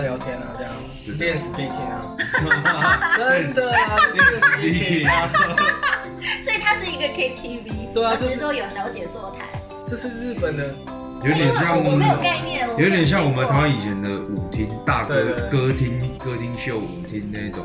[0.00, 0.72] 聊天啊，这样。
[1.18, 2.16] 练 speaking 啊，
[3.16, 5.30] 真的啊，练 speaking 啊，
[6.42, 9.46] 所以它是一个 KTV，对啊就是说有小姐坐台。
[9.86, 10.74] 这是日本的，
[11.22, 17.62] 有点像我我没有概念，有点像我们台湾以前的舞厅大歌歌厅歌厅秀舞厅那种。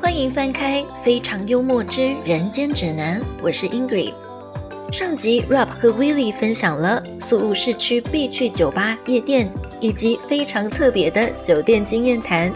[0.00, 4.14] 欢迎翻开《非常幽默之人间指南》，我是 Ingrid。
[4.90, 12.50] 上集 Rob 和 Willie 分享了宿务市区必去酒吧、夜店以及非常特别的酒店经验谈。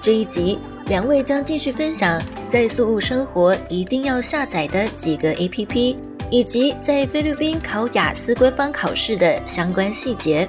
[0.00, 0.58] 这一集，
[0.88, 5.96] 两位将继续分享在宿务生活一定要下载的几个 APP，
[6.30, 10.48] 以及在菲律宾考雅思官方考试的相关细节。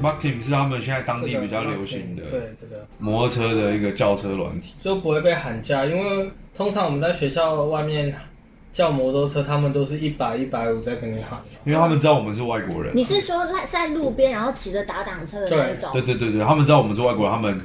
[0.00, 4.72] Maxim，是他们现在当地比较流行的对这个，摩托车的一个轿车软体。
[4.80, 8.14] 就不会被喊价，因为通常我们在学校外面
[8.70, 11.40] 叫摩托车，他们都是一百一百五在跟你喊。
[11.64, 15.90] 因为他们知道我们是外国人，你是说在在路边然后骑着打挡车的那种？
[15.92, 17.60] 对对对对，他们知道我们是外国人，他们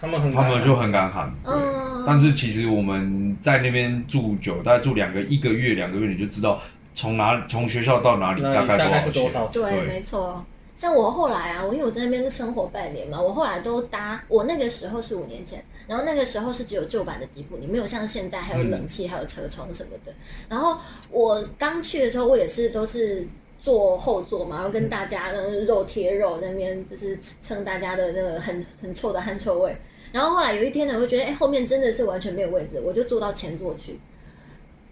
[0.00, 1.32] 他们很他们就很敢喊。
[1.44, 6.60] 嗯，但是其实我们在那边住久，大概住两个一个月两个月，你就知道
[6.94, 9.62] 从哪从学校到哪里大概多少钱。
[9.62, 10.44] 对没错。
[10.76, 20.12] 像我后来啊，我因为我在那边生活半年嘛，我后来都搭，我那个时候是五年前，然后那个时候是只有旧版的吉普，你没有像现在还有冷气、还有车窗什么的。
[20.48, 20.76] 然后
[21.10, 23.26] 我刚去的时候，我也是都是
[23.58, 29.74] 坐后座嘛，然后跟大家呢肉贴肉那边就是蹭大家的那个很很臭的汗臭味。
[30.12, 33.98] 然后后来有一天呢，我就觉得哎、后面真的是完全没有位置，我就坐到前座去。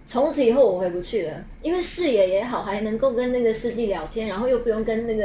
[0.07, 1.33] 从此以后我回不去了，
[1.63, 5.25] 因为视野也好，还能够跟那个司机聊天，然后又不用跟那个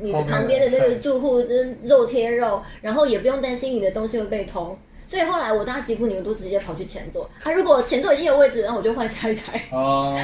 [0.00, 4.76] 你的旁边的这个住户就是肉贴肉，然后也不用担心你的东西会被偷。
[5.06, 7.30] 所以后来我搭吉普，你们都直接跑去前座。
[7.42, 9.62] 啊，如果前座已经有位置，然后我就换下一台。
[9.72, 10.14] 哦，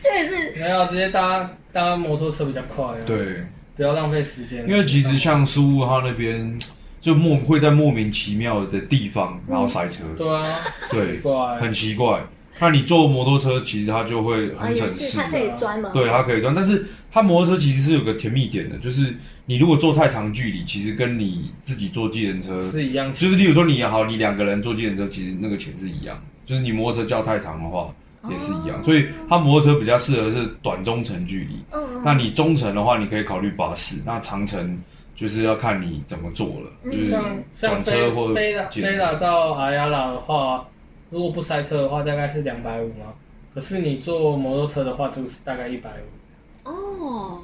[0.00, 3.44] 这也是没有直接搭搭摩托车比较快啊，，对，
[3.76, 4.66] 不要浪费时间。
[4.68, 6.58] 因为其实像苏屋他那边
[7.02, 10.42] 就莫会在莫名其妙的地方然后塞车，对啊，
[10.90, 11.20] 对，
[11.60, 12.22] 很奇怪。
[12.58, 15.90] 那你坐摩托车，其实它就会啊，很省事它，可以钻吗？
[15.92, 16.54] 对，它可以钻。
[16.54, 19.14] 但是它摩托车其实是有个甜蜜点的，就是
[19.46, 27.92] 你如果坐太长距离，其实跟你自己坐计程车是一样，就是例如说你也好，你两个人坐计程车，其实那个钱是一样，就是你摩托车叫太长的话
[28.30, 31.56] 也是一样，所以它摩托车比较适合是短中程距离。
[31.72, 34.80] 嗯，嗯那你中程的话，你可以考虑巴士，那长程
[35.16, 40.66] 就是要看你怎么做了，嗯就是像像转车飞或飞拉计程车飞拉到阿亚拉的话，
[41.10, 43.14] 如果不塞车的话，大概是两百五嘛。
[43.54, 46.68] 可是你坐摩托车的话，就是大概一百五。
[46.68, 47.40] 哦，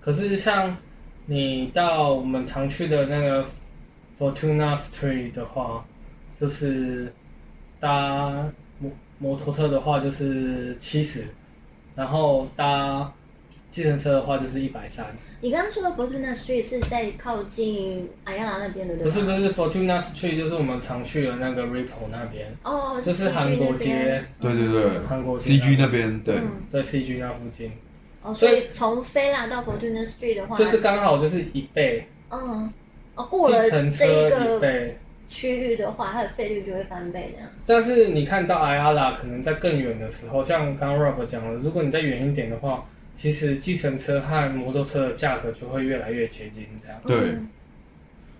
[0.00, 0.76] 可是像
[1.24, 3.44] 你到我们常去的那个
[4.18, 5.84] Fortuna Street 的话，
[6.38, 7.12] 就是
[7.80, 11.26] 搭摩摩托车的话就是七十，
[11.94, 13.10] 然后搭
[13.76, 15.04] 计程车的话就是一百三。
[15.42, 19.04] 你刚刚说的 Fortuna Street 是在靠近阿亚拉那边的，对吧？
[19.04, 27.70] 不是不是 Fortuna Street，就是我们常去的那个 Ripple 那边，哦，就是韩国街，对对对韩国街，CG 那边对，嗯对 CG 那附近，
[28.22, 32.72] 哦，所以所以从菲拉到 Fortuna Street 的话，就是刚好就是一倍，嗯，
[33.14, 34.94] 哦，过了这一个。
[35.28, 37.50] 区域的话，它的费率就会翻倍这样。
[37.66, 42.84] 但是你看到 Ayala 可能在更远的时候，像刚刚 Rob 讲了，如果你再远一点的话，
[43.16, 47.00] 其实计程车和摩托车的价格就会越来越接近，这样。
[47.04, 47.48] 对嗯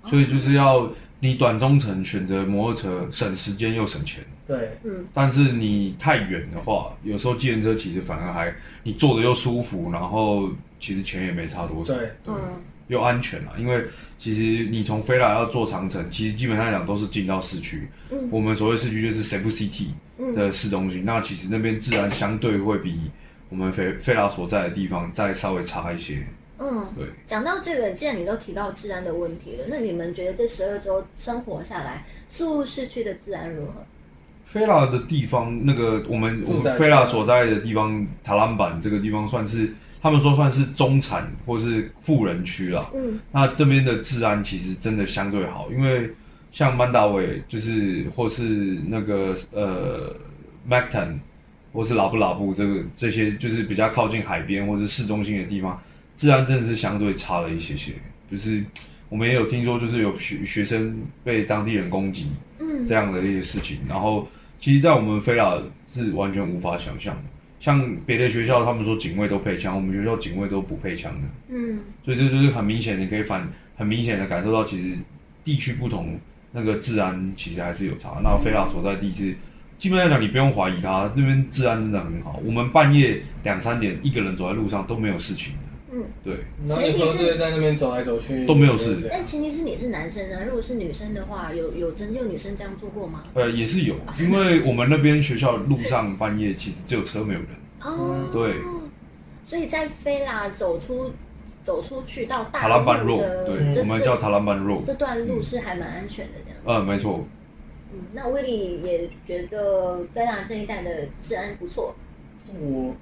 [0.09, 0.89] 所以就是要
[1.19, 4.23] 你短中程选择摩托车，省时间又省钱。
[4.47, 8.55] 对，嗯，但是你太远的话，有时候计程车其实反而还
[8.85, 10.49] 你坐的又舒服，然后
[10.79, 13.55] 其实钱也没差多少，对，嗯，又安全啊。
[13.59, 13.85] 因为
[14.17, 17.89] 其实你从飞来要坐长城，其实基本上来讲都是进到市区。
[18.13, 23.11] 嗯我们所谓市区就是 Cebu City 嗯的市中心，那其实那边自然相对会比
[23.49, 26.27] 我们菲菲拉所在的地方再稍微差一些。
[26.59, 33.85] 嗯，对，讲到这个，既然你都提到治安的问题了，那你们觉得这十二周生活下来，宿务市区的治安如何？
[34.47, 36.43] 菲拉的地方，那个我们
[36.79, 39.71] 菲拉所在的地方，塔兰板这个地方算是
[40.01, 42.89] 他们说算是中产或是富人区啦。
[42.95, 46.11] 嗯那这边的治安其实真的相对好，因为
[46.53, 50.15] 像曼达韦就是或是那个呃
[50.67, 51.19] Mactan
[51.77, 55.79] 或是拉布拉布这个这些就是比较靠近海边或是市中心的地方，
[56.17, 57.93] 治安真的是相对差了一些些，
[58.31, 58.65] 就是
[59.11, 62.29] 我们也有听说，就是有学学生被当地人攻击
[62.59, 64.27] 嗯这样的一些事情，然后
[64.59, 65.61] 其实，在我们菲拉
[65.93, 67.23] 是完全无法想象的。
[67.61, 73.47] 像别的学校，他们说警卫都配枪，我们学校警卫都不配枪的，嗯所以这就是很明显，你可以反
[73.77, 74.97] 很明显的感受到，其实
[75.45, 76.19] 地区不同，
[76.53, 78.21] 那个治安其实还是有差。
[78.23, 79.37] 那菲拉所在地是，
[79.79, 82.41] 基本上讲你不用怀疑他，那边治安真的很好。
[82.45, 85.53] 我们半夜两三点一个人走在路上都没有事情。
[85.53, 85.59] 的，
[85.93, 86.35] 嗯，对，
[86.67, 88.97] 然后你喝醉在那边走来走去都没有事。
[89.11, 93.25] 但前提是你是男生啊，如果是女生的话，有有曾经有女生这样做过吗？
[93.35, 97.49] 呃，也是有，因为我们那边学校路上半夜其实只有车没有人，
[97.83, 98.57] 哦，对，
[99.45, 101.13] 所以在菲拉走出
[101.63, 106.81] 走出去到大塔拉班陆 road，的对，我们叫塔拉班路这段路是还蛮安全的这样。
[106.81, 107.27] 嗯，没错，
[107.93, 111.95] 嗯，那威利也觉得加拿大这一带的治安不错。
[112.61, 112.95] 我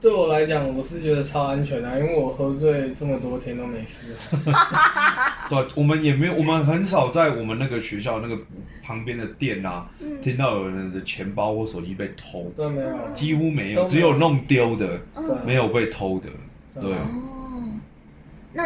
[0.00, 4.00] 对我来讲，我是觉得超安全的、因为我喝醉这么多天都没事。
[5.48, 8.38] 对啊，我们也没有，我们很少在我们那个学校那个
[8.82, 13.14] 旁边的店啊，嗯听到有人的钱包或手机被偷，对，没有。
[13.14, 16.28] 几乎没有，没有只有弄丢的，嗯，没有被偷的。
[16.80, 17.78] 对，哦，
[18.52, 18.64] 那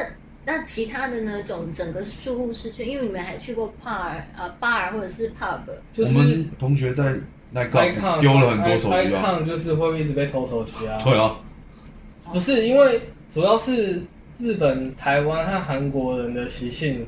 [0.51, 1.43] 那其他的呢？
[1.43, 5.61] 总整个宿务市区，因为你们还去过 bar 呃 bar 或者是 pub，
[5.93, 7.15] 就是我们同学在
[7.51, 7.85] 那个
[8.23, 9.23] 丢了很多手机啊。
[9.23, 10.99] icon 就是会一直被偷手机啊。
[11.05, 11.37] 对啊，
[12.33, 12.99] 不是因为
[13.31, 14.03] 主要是
[14.39, 17.07] 日本、台湾和韩国人的习性，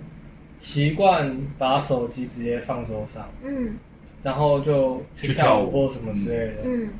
[0.59, 3.75] 习惯把手机直接放桌上，嗯
[4.23, 6.61] 然后就去去跳舞或什么之类的。
[6.65, 6.91] 嗯，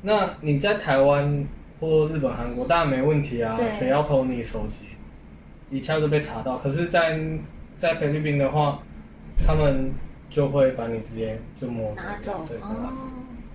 [0.00, 1.46] 那你在台湾
[1.78, 4.86] 或日本、韩国当然没问题啊，谁要偷你手机，
[5.70, 6.58] 一下就被查到。
[6.58, 7.18] 可是在，
[7.78, 8.80] 在菲律宾的话，
[9.46, 9.92] 他们
[10.28, 12.80] 就会把你直接就摸拿走对，拿走。
[12.80, 12.92] 哦，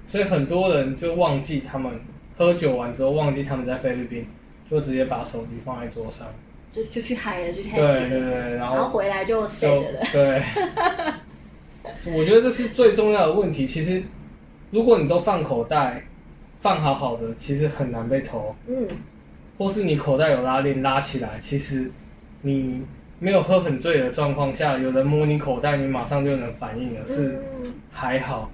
[0.07, 1.91] 所以很多人就忘记他们
[2.37, 4.25] 喝酒完之后忘记他们在菲律宾，
[4.69, 6.25] 就直接把手机放在桌上。
[6.71, 9.99] 就就去嗨了，就去 happy 对对，对，然然后后回来就就 sad 了。
[10.11, 10.41] 对。
[12.13, 13.65] 我觉得这是最重要的问题。
[13.65, 14.03] 其实，
[14.71, 16.05] 如果你都放口袋，
[16.59, 18.53] 放好好的，其实很难被偷。
[18.67, 18.87] 嗯
[19.57, 21.89] 或是你口袋有拉链拉起来，其实
[22.45, 22.79] 你
[23.17, 28.51] 没有喝很醉的状况下，有人摸你口袋，你马上就能反应了，是嗯还好。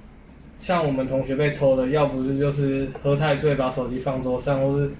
[0.55, 4.91] 像我们同学被偷的，要不是就是喝太醉把手机放桌上，或是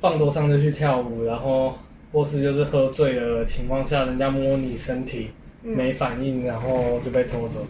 [0.00, 1.74] 放桌上就去跳舞，然后
[2.10, 5.28] 或是就是喝醉的情况下，人家摸你身体
[5.62, 7.64] 嗯没反应，然后就被偷走。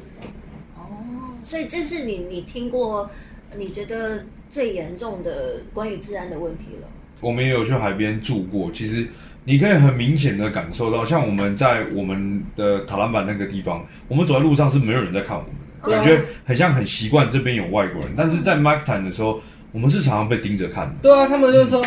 [0.74, 3.10] 哦，所以这是你你听过
[3.56, 6.88] 你觉得最严重的关于治安的问题了。
[7.20, 9.06] 我们也有去海边住过，其实
[9.44, 15.50] 你可以很明显的感受到，像我们在我们的塔兰板那个地方，我们走在路上是没有人在看我们
[15.82, 18.12] 的，感觉很像很习惯这边有外国人。
[18.16, 19.40] 但是在 Mac 10的时候，
[19.72, 20.94] 我们是常常被盯着看的。
[21.02, 21.84] 对啊，他们就说，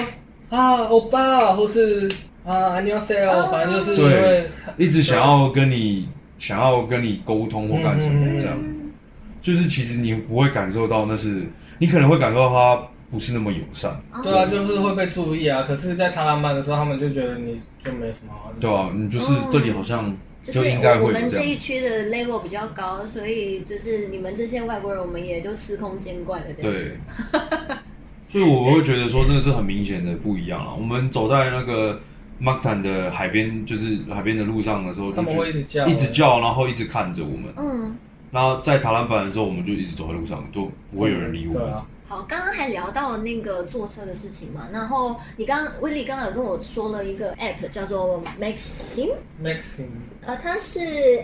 [0.50, 2.12] 啊，欧巴，或是
[2.46, 4.44] 啊，你要 say 哦，反正就是对，
[4.78, 8.58] 一直想要跟你想要跟你沟通或干什么这样。
[9.42, 11.46] 就是其实你不会感受到那是，
[11.80, 12.88] 你可能会感受到他。
[13.16, 15.64] 不是那么友善，哦对啊，就是会被注意啊。
[15.66, 18.52] 可是，在塔兰班的时候，他们就觉得你就没什么好。
[18.60, 20.14] 对啊，你就是哦这里好像
[20.44, 21.58] 就是应该我我会有这样们这一。
[21.58, 26.48] 区的 level 比较高，所以就是你们这些外国人，我们也就司空见惯了。
[26.62, 26.98] 对，
[28.28, 30.74] 所以我会觉得说，真的是很明显的不一样啊。
[30.78, 32.02] 我们走在那个
[32.42, 37.54] a n 的海边，就是海边的路上的时候，他们会一直叫，一直叫，然后一直看着我们。
[37.56, 37.96] 嗯，
[38.32, 41.64] 然后在塔兰板的时候，我们就一直走在路上，都不会有人理我们。
[41.64, 49.88] 对啊，好，刚刚还聊到那个坐车的事情嘛，然后你刚刚威利刚刚有跟我说了一个 app 叫做 Maxim，Maxim。
[50.22, 50.80] 呃，它是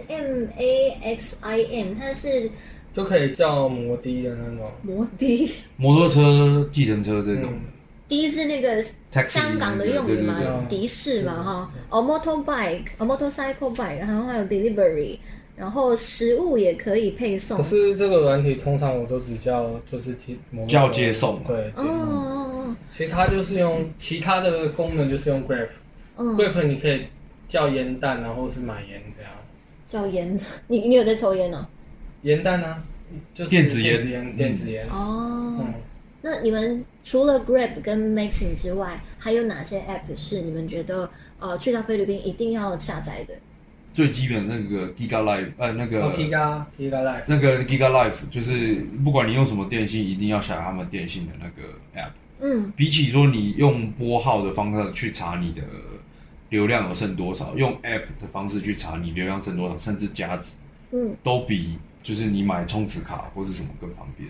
[0.08, 2.50] M A X I M，它是
[2.94, 4.72] 就可以叫摩的的那种。
[4.82, 7.44] 摩的，摩托车、计程车这种。
[7.46, 7.62] 嗯，
[8.10, 8.84] 的是那个
[9.28, 15.18] 香港的用语嘛的士嘛哈，哦，motorbike，哦，motorcycle bike，然后还有 delivery，
[15.62, 17.62] 然后食物也可以配送可。
[17.64, 20.36] 是这个软体通常我都只叫就是接
[20.68, 22.02] 叫接送对，接哦送。
[22.10, 25.68] 哦其实它就是用其他的功能，就是用 Grab。
[26.16, 27.04] 哦，嗯，Grab 你可以
[27.48, 29.32] 叫烟弹然后是买烟这样。
[29.88, 31.64] 叫烟， 你你有在抽烟哦？
[32.24, 32.84] 烟弹啊，
[33.36, 34.88] 就是电子烟电子烟，电子烟。
[34.90, 35.74] 哦，嗯，
[36.24, 41.08] 那你们除了 Grab 跟 Maxing 之外，还有哪些 app 是你们觉得
[41.40, 43.36] 呃去到菲律宾一定要下载的？
[43.94, 47.24] 最基本的那个 Giga Life，呃，那个、哦，Giga Giga Life。
[47.28, 52.12] 那个 Giga Life，就是不管你用什么电信，一定要下他们电信的那个 app。
[52.40, 55.62] 嗯，比起说你用拨号的方式去查你的
[56.50, 60.54] 流量有剩多少，用 app 的方式去查你流量剩多少，甚至加值，
[60.92, 64.30] 嗯，都比就是你买充值卡或是什么更方便。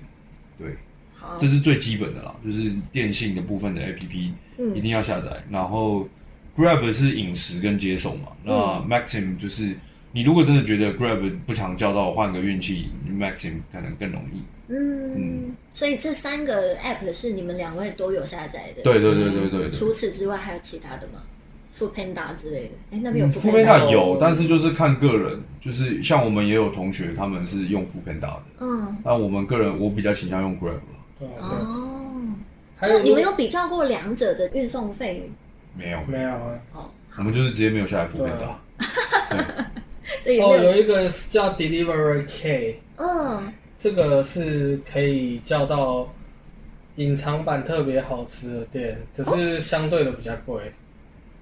[0.57, 0.75] 对，
[1.13, 5.41] 好这，是最基本的啦，就是电信的部分的 APP 一嗯定要下载。
[5.49, 6.07] 然后
[6.61, 9.75] Grab 是饮食跟接送嘛，那嗯 Maxim 就是
[10.11, 14.41] 你如果真的觉得 Grab 不常叫到，换个运气，Maxim 可能更容易。
[14.67, 18.83] 嗯，所以这三个 app 是你们两位都有下载的。
[18.83, 19.71] 对对对对对对。
[19.71, 21.23] 除此之外还有其他的吗？
[21.73, 22.71] 富 Panda 之类的？
[22.91, 30.77] 哎，那边有富 Panda 达有，但是就是看个人，就是像我们也有同学他们是用富佩达的，嗯，那我们个人我比较倾向用 Grab
[31.39, 32.35] 哦，
[32.79, 35.29] 那你们有比较过两者的运送费？
[35.75, 36.59] 没有，没有啊？
[36.73, 38.59] 哦，我们就是直接没有下载富佩达
[40.23, 40.45] 对啊。
[40.47, 40.63] 哦，有。
[40.63, 40.75] 有？
[40.75, 46.13] 一个是叫 Delivery K，嗯，这个是可以叫到
[46.97, 50.71] 隐藏版特别好吃的店，可是相对的比较贵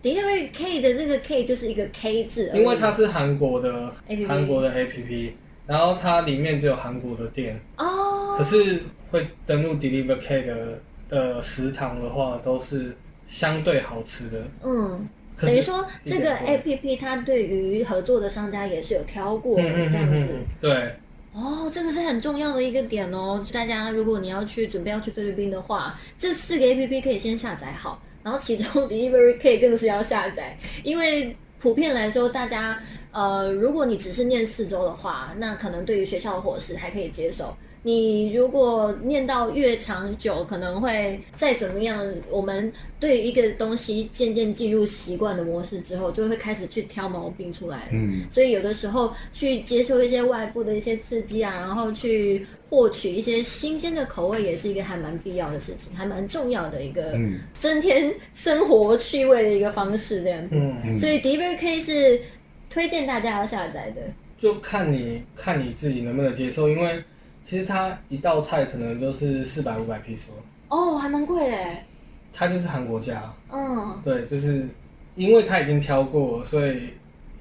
[0.04, 5.32] ，Delivery K 的这个 K 就是一个 K 字而已，因为它是韩国的 APP 韩国的 APP，
[5.66, 12.96] 然后它里面只有韩国的店，哦，可是会登录 Delivery K 的的食堂的话，都是
[13.30, 14.44] 相对好吃的。
[14.64, 15.08] 嗯，
[15.40, 20.28] 等于说这个 A P P 它对于合作的商家也是有挑过的这样子。
[20.60, 20.94] 对，
[21.32, 23.46] 哦，这个是很重要的一个点哦。
[23.54, 32.82] 大家如果你要去准备要去菲律宾的话，这四个 A P P 可以先下载好，然后其中 Delivery K 更是要下载，因为普遍来说，大家
[33.12, 37.56] 呃，如果你只是念四周的话，那可能对于学校的伙食还可以接受。
[37.84, 47.88] 你如果念到越长久，可能会再怎么样，我们对一个东西渐渐进入习惯的模式之后，就会开始去挑毛病出来。
[47.94, 60.50] 嗯，所以有的时候去接受一些外部的一些刺激啊，然后去获取一些新鲜的口味，也是一个还蛮必要的事情，还蛮重要的一个嗯增添生活趣味的一个方式，这样子。
[60.52, 62.22] 嗯，所以 d v K 是
[62.70, 64.02] 推荐大家要下载的。
[64.38, 67.04] 就看你看你自己能不能接受，因为
[67.44, 70.34] 其实它一道菜可能就是四百五百 p 索，
[70.70, 71.86] 哦，还蛮贵的耶。
[72.32, 74.68] 它就是韩国价，嗯对，就是
[75.16, 76.90] 因为它已经挑过，所以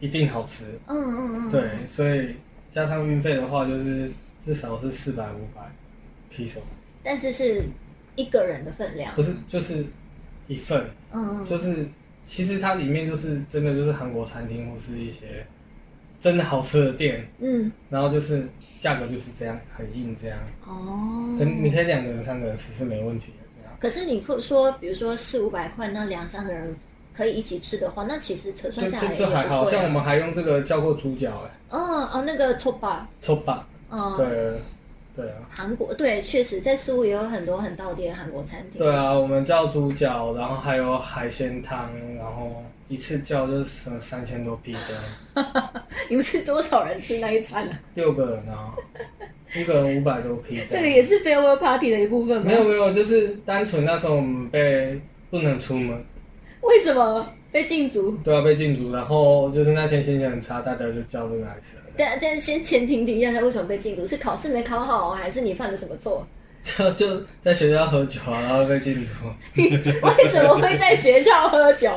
[0.01, 1.51] 一定好吃，嗯嗯嗯。
[1.51, 2.35] 对，所以
[2.73, 4.11] 加上运费的话，就是
[4.47, 5.61] 至少是四百五百
[6.31, 6.63] p 索，
[7.03, 7.65] 但是是
[8.17, 9.23] 一个人的分量不。
[9.23, 9.85] 是就是
[10.47, 11.45] 一份，嗯嗯。
[11.45, 11.87] 就是
[12.25, 15.47] 其实它里面就是真的就是韩国餐厅或是一些
[16.21, 17.71] 真的好吃的店，嗯。
[17.91, 18.49] 然后就是
[18.79, 21.37] 价格就是这样很硬这样，哦。
[21.39, 23.77] 可你可以两个人三个人吃是没问题的这样。
[23.81, 26.75] 可是你会说，比如说四五百块，那两三个人
[27.17, 34.61] 可以一起吃的话，那其实折就算下来就就还好像我们还用这个叫过猪脚哎，哦哦，那个 o b a 抽吧，嗯，对
[35.17, 38.79] 对啊韩国对，确实在苏也有很多很道地的韩国餐厅。
[38.79, 45.73] 对啊，我们叫猪脚，然后还有海鲜汤，然后一次叫就是三千多币这样，
[46.09, 47.81] 你们是多少人吃那一餐啊？
[47.95, 48.73] 六个人啊，
[49.55, 52.45] 一个人五百多 P 这个也是 farewell party 的一部分吗？
[52.47, 54.99] 没有没有，就是单纯那时候我们被
[55.31, 56.03] 不能出门，
[56.63, 58.17] 为什么被禁足？
[58.25, 61.83] 都要被禁足，然后就是那天心情很差，大家就叫这个来吃了。
[61.97, 64.07] 但但先前提底下，为什么被禁足？
[64.07, 66.27] 是考试没考好，还是你犯了什么错？
[66.63, 69.13] 就就在学校喝酒啊，然后被禁足。
[69.57, 71.91] 为什么会在学校喝酒？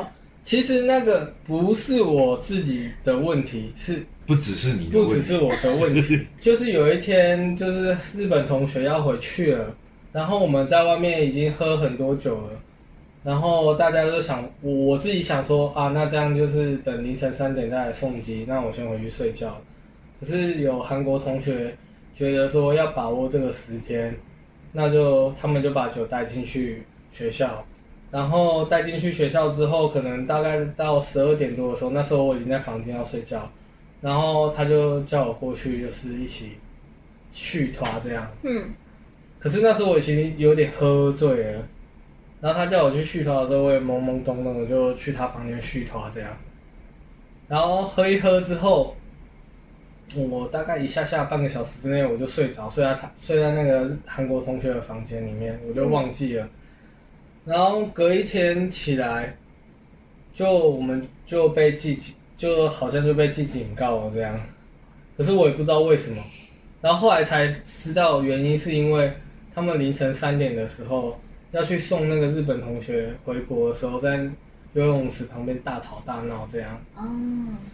[0.44, 9.76] 其实那个不是我自己的问题，是不只是你的不问题，只是我的问题， 就是有一天，就是日本同学要回去了，
[10.12, 12.50] 然后我们在外面已经喝很多酒了，
[13.24, 19.62] 然后大家都想，我我自己想说啊，那这样就是等凌晨三点再来送机，那我先回去睡觉。
[20.20, 21.76] 可是有韩国同学
[22.14, 24.16] 觉得说要把握这个时间，
[24.72, 27.64] 那就他们就把酒带进去学校，
[28.12, 33.50] 然后带进去学校之后，可能大概到十二点多的时候，那时候我已经在房间要睡觉，
[34.02, 36.58] 然后他就叫我过去，就是一起
[37.32, 38.30] 续拖这样。
[38.44, 38.72] 嗯，
[39.40, 41.68] 可是那时候我其实有点喝醉了，
[42.42, 46.30] 然后他叫我去续拖的时候，我也懵懵懂懂的就去他房间续拖这样。
[47.48, 48.96] 然后喝一喝之后，
[50.30, 56.50] 我大概一下下半个小时之内我就睡着，睡在他睡在那个韩国同学的房间里面，我就忘记了。
[57.44, 59.36] 然后隔一天起来，
[60.34, 64.40] 就我们就被记警，就好像就被记警告了这样。
[65.18, 66.22] 可是我也不知道为什么。
[66.82, 69.14] 然后后来才知道原因是因为
[69.54, 71.20] 他们凌晨三点的时候
[71.52, 74.18] 要去送那个日本同学回国的时候，在
[74.74, 76.82] 游泳池旁边大吵大闹这样。
[76.96, 77.04] 哦，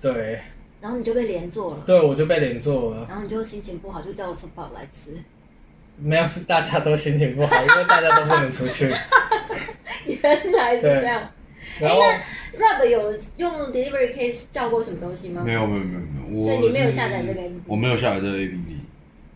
[0.01, 0.39] 对，
[0.81, 3.05] 然后你就被连坐了，对我就被连坐了。
[3.07, 5.12] 然后你就心情不好，就叫我吃饱来吃。
[5.99, 8.93] 没有是大家都心情不好，因为大家都不能出去。
[10.05, 11.29] 原来是这样。
[11.79, 12.01] 然后
[12.57, 15.43] Rub 有用 Delivery Case 叫过什么东西吗？
[15.45, 18.63] 没有没有没有没有，我所以你没有下载这个 APP 我没有下载这个 APP，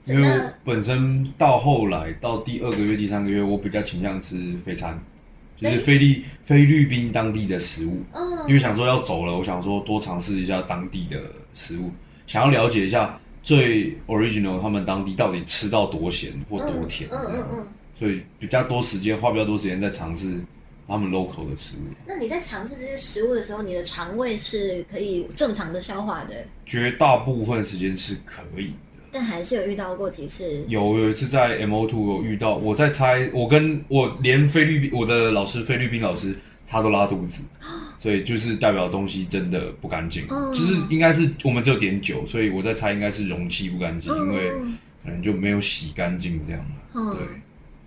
[0.05, 4.99] 因为我本身到后来到第二个月、第三个月，我比较倾向吃非餐，
[5.59, 8.03] 就是菲律菲律宾当地的食物。
[8.13, 11.17] 嗯因为想说要走了，我想说多尝试一下当地的
[11.53, 11.91] 食物，
[12.25, 17.67] 想要了解一下最 original 他们当地到底吃到多咸或多甜嗯这样，嗯嗯。
[17.97, 20.35] 所以比较多时间花比较多时间在尝试
[20.87, 21.93] 他们 local 的食物。
[22.05, 28.73] 那你在尝试这些食物的时候，你的肠胃是可以正常的消化的，绝大部分时间是可以的。
[29.13, 30.63] 但还是有遇到过几次。
[30.67, 36.35] 有有一次在 MO Two 有遇到，我在猜，我跟我连菲律宾我的老师菲律宾老师
[36.67, 37.43] 他都拉肚子，
[38.01, 40.51] 所以就是代表东西真的不干净，嗯。
[40.55, 46.65] 就是应该是我们只有点酒，所以我在猜应该是容器不干净，因为嗯可能就没有洗干净这样
[46.95, 47.15] 嗯。
[47.15, 47.21] 对，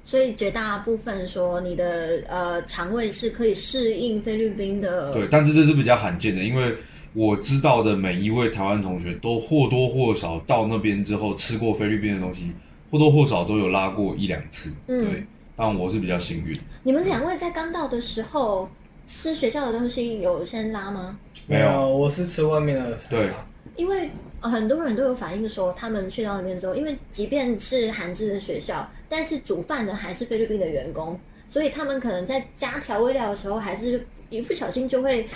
[0.04, 5.12] 所以绝大部分说你的呃肠胃是可以适应菲律宾的。
[5.14, 6.72] 对，但是这是比较罕见的，因为
[7.12, 12.52] 我知道的每一位台湾同学都或多或少到那边之后吃过菲律宾的东西，
[12.88, 15.10] 或多或少都有拉过一两次，嗯。
[15.10, 15.24] 对，
[15.56, 18.68] 但我是比较幸运，你们两位在刚到的时候
[19.06, 21.18] 吃学校的东西有先拉吗？
[21.46, 22.98] 没有我是吃外面的。
[23.10, 23.30] 对，
[23.76, 24.08] 因为、
[24.40, 31.18] 呃很多人都有反映说，他们去到那边之后，因为即便是韩资的学校，但是煮饭的还是菲律宾的员工，
[31.48, 35.28] 所以他们可能在加调味料的时候，还是一不小心就会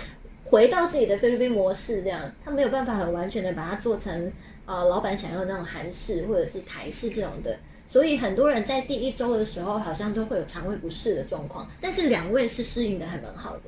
[0.45, 4.33] 回到自己的菲律宾模式，这样他没有办法很完全的把它做成
[4.67, 7.59] 呃老板想要的那种韩式或者是台式这种的。
[7.89, 13.63] 所以很多人在第一周的时候，好像都会有肠胃不适的状况，但是两位是适应的还蛮好的。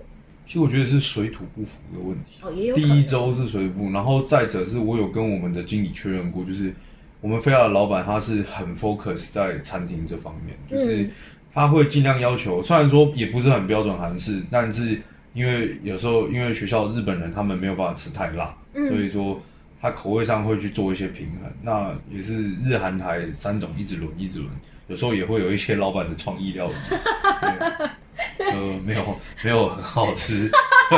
[0.47, 2.39] 其实我觉得是水土不服的问题。
[2.43, 6.75] 哦，也有第一周是水土不服，然后再者是我有跟我们的经理确认过，就是
[7.23, 11.11] 我们菲亚的老板他是很 focus 在餐厅这方面，就是嗯
[11.55, 15.01] 他会尽量要求，虽然说也不是很标准韩式，但是
[15.33, 18.87] 因为有时候因为学校日本人他们没有办法吃太辣，嗯。
[18.89, 19.41] 所以说
[19.81, 21.51] 他口味上会去做一些平衡。
[21.63, 24.51] 那也是日韩台三种一直轮一直轮，
[24.89, 26.75] 有时候也会有一些老板的创意料理，
[28.39, 30.51] 对呃，没有没有很好吃，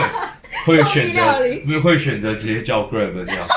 [0.66, 3.46] 会会选择创意料理不是会选择直接叫 Grab 这样。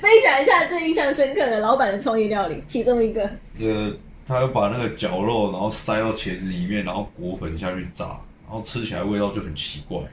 [0.00, 3.22] 分享一下最印象深刻的老板的创意料理，其中一个。
[3.58, 3.92] 呃，
[4.26, 8.04] 他要把那个绞肉，然后塞到茄子里面，然后裹粉下去炸，
[8.46, 10.08] 然后吃起来味道就很奇怪，是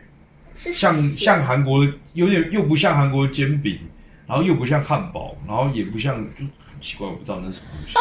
[0.56, 3.80] 像咸像韩国的，有点又不像韩国的煎饼，
[4.26, 6.50] 然后又不像汉堡，然后也不像，就很
[6.82, 7.94] 奇怪，我不知道那是什么东西。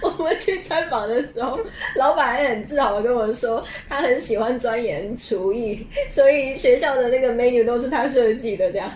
[0.02, 1.58] 我们去参访的时候，
[1.96, 8.90] 老板还很自豪的跟我说，他很喜欢钻研厨艺，所以学校的那个 menu 都是他设计的，这样。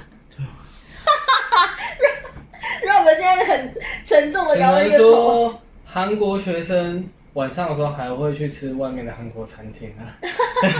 [2.84, 4.98] 让我们现在很沉重的摇了一个。
[4.98, 10.04] 说韩国学生晚上的时候还会去吃外面的韩国餐厅啊。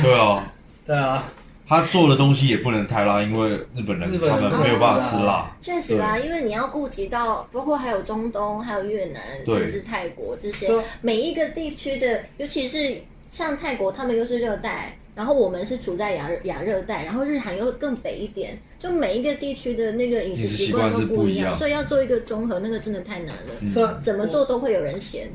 [0.03, 0.53] 对啊，
[0.85, 1.31] 对啊，
[1.69, 5.57] 他做的东西也不能太辣，因为日本人他日本人们没有办法吃辣。
[5.61, 9.59] 确实啦，因为你要顾及到，包括还有中东、还有越南，对。
[9.61, 10.79] 甚至泰国这些对。
[10.79, 21.59] 啊每一个地区的，尤其是像泰国，他们又是热带，然后我们是处在亚热亚热带，然后日韩又更北一点，就每一个地区的那个饮食饮食习惯习惯是都不一样，不一样。
[21.59, 25.31] 所以要做一个综合，那个真的太难了，怎么做都会有人嫌。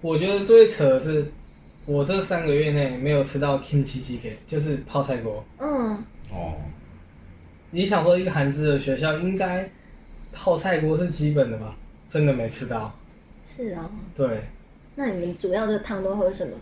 [0.00, 1.30] 我觉得最扯的是，
[1.84, 5.44] 我这三个月内没有吃到 kimchi jjigae，就是泡菜锅。
[5.58, 5.94] 嗯，
[6.30, 6.54] 哦，
[7.70, 9.68] 你想说一个韩资的学校应该
[10.32, 11.74] 泡菜锅是基本的吧？
[12.08, 12.94] 真的没吃到。
[13.44, 13.90] 是哦。
[14.14, 14.42] 对，
[14.94, 16.52] 那你们主要的汤都喝什么？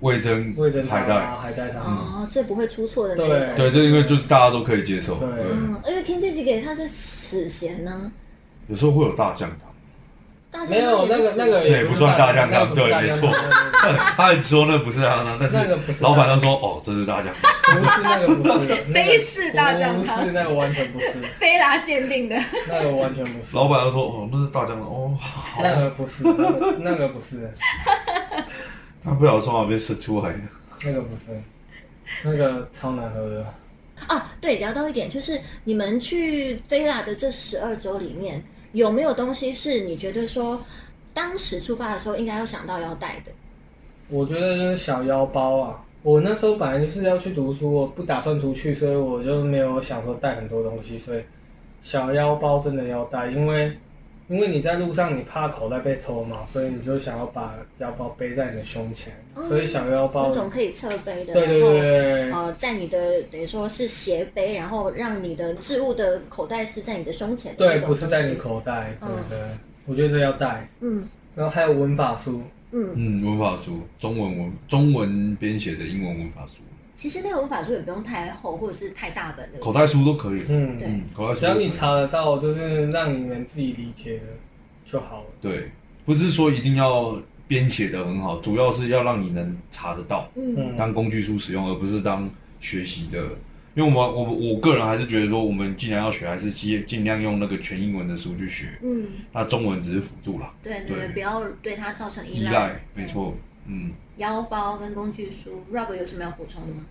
[0.00, 1.82] 味增味增海带，啊，海带汤。
[1.82, 3.56] 哦，最不会出错的那种。
[3.56, 5.18] 对，这因为就是大家都可以接受。
[5.18, 8.12] 对对，嗯，因为天气给它是死咸呢、
[8.68, 9.73] 有时候会有大酱汤。
[10.68, 13.28] 没有那个那个也不算大酱汤对没错
[14.16, 17.80] 他很说那不是大酱汤，但那个不是是老板都说哦，这是大酱汤。
[17.80, 22.36] 不是那个不是 非式大酱汤不是那个完全不是， 菲拉限定的。
[22.68, 23.56] 那个完全不是。
[23.56, 24.86] 老板都说哦，那是大酱汤。
[24.86, 25.60] 哦，好。
[25.62, 26.22] 那个不是，
[26.78, 27.50] 那个不是，
[29.04, 30.38] 他不小心从哪边生出来的。
[30.84, 31.32] 那个不是，
[32.22, 33.46] 那个超难喝的。
[34.06, 38.42] 啊，对，聊到一点，就是你们去菲拉的这十二周里面，
[38.74, 40.60] 有没有东西是你觉得说，
[41.14, 43.30] 当时出发的时候应该要想到要带的？
[44.08, 45.80] 我觉得就是小腰包啊。
[46.02, 51.22] 我那时候本来就是要去读书，我不打算出去，所以我就没有想说带很多东西，所以
[51.80, 53.72] 小腰包真的要带，因为
[54.28, 59.12] 因为你在路上你怕口袋被偷嘛，所以你就想要把腰包背在你的胸前，
[59.48, 68.34] 所以小腰包那种可以侧背的，对对对对呃，在你的等于说是斜背，然后让你的置物的口袋是在你的胸前的对，不是在你。
[68.34, 69.38] 口袋，对嗯对，
[69.86, 70.68] 我觉得这要带。
[70.80, 76.62] 嗯然后还有文法书，嗯，嗯，文法书，中文文中文编写的英文文法书。
[76.96, 79.58] 其实那个文法书也不用太厚或者是太大本的。
[79.58, 80.42] 口袋书都可以。
[80.48, 84.24] 嗯，对嗯，口袋书只要你查得到，就是让你能自己理解的
[84.84, 85.26] 就好了。
[85.40, 85.70] 对，
[86.04, 92.28] 不是说一定要编写的很好，主要是要让你能查得到，嗯嗯，当工具书使用，而不是当
[92.60, 93.22] 学习的。
[93.76, 100.54] 因为我们我我个人还是觉得说，我们既然要学，还是尽尽量用那个全英文的书去学，嗯，那中文只是辅助啦。
[100.62, 102.50] 对对对，不要对它造成依赖。
[102.50, 103.04] 依赖，没。
[103.04, 103.34] 错，
[103.66, 106.84] 嗯腰包跟工具书，Rob 有什么要补充的吗？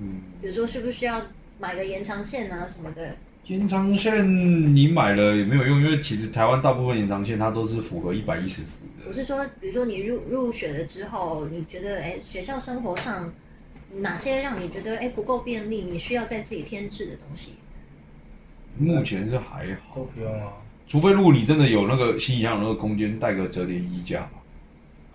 [0.00, 0.20] 嗯。
[0.40, 1.22] 比如说需不需要
[1.58, 3.16] 买个延长线啊什么的？
[3.46, 9.06] 延长线你买了也没有用，因为其实台湾大部分延长线它都是符合一百一十伏的。
[9.06, 13.30] 我是说，比如说你入入学了之后，你觉得哎，学校生活上
[13.96, 17.52] 哪些让你觉得哎不够便利，你需要在自己添置的东西？
[18.78, 20.52] 目前是还好都，不用啊。
[20.86, 24.30] 除非如果你真的有那个行李箱有那个空间，带个折叠衣架嘛，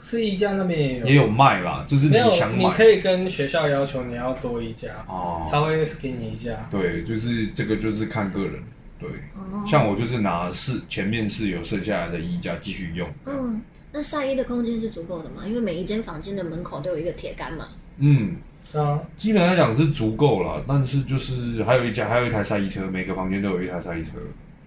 [0.01, 2.29] 是衣架那边也有，也有卖啦，就是你没有？
[2.31, 5.47] 想买你可以跟学校要求你要多一家，哦。
[5.51, 6.67] 他会给你一家。
[6.71, 8.53] 对，就是这个就是看个人。
[8.99, 13.07] 对，哦，像我就是拿是前面是有剩下来的衣架继续用。
[13.25, 13.61] 嗯，
[13.93, 15.43] 那晒衣的空间是足够的吗？
[15.47, 17.67] 因为每一间房间的门口都有一个铁杆嘛。
[17.97, 18.35] 嗯，
[18.69, 24.11] 是啊，基本上来讲是足够了，但是就是还有一家还有一台晒衣车，每个房间都有一台晒衣车。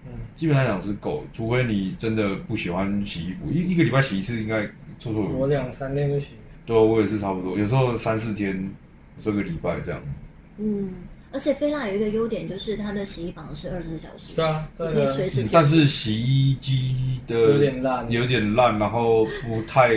[0.07, 4.67] 嗯，基本上来讲是够，除非你真的不喜欢洗衣服，一一个礼拜洗一次应该
[5.03, 5.33] 绰绰有余。
[5.33, 6.57] 我两三天就洗一次。
[6.65, 8.55] 对，我也是差不多，有时候三四天，
[9.17, 10.01] 有时候一个礼拜这样。
[10.59, 10.91] 嗯，
[11.33, 15.43] 而且菲拉有一个优点就是它的洗衣房是二十四小时，对啊，你可以随时去洗。
[15.43, 19.89] 嗯但是洗衣机的有点烂有点烂，然后不太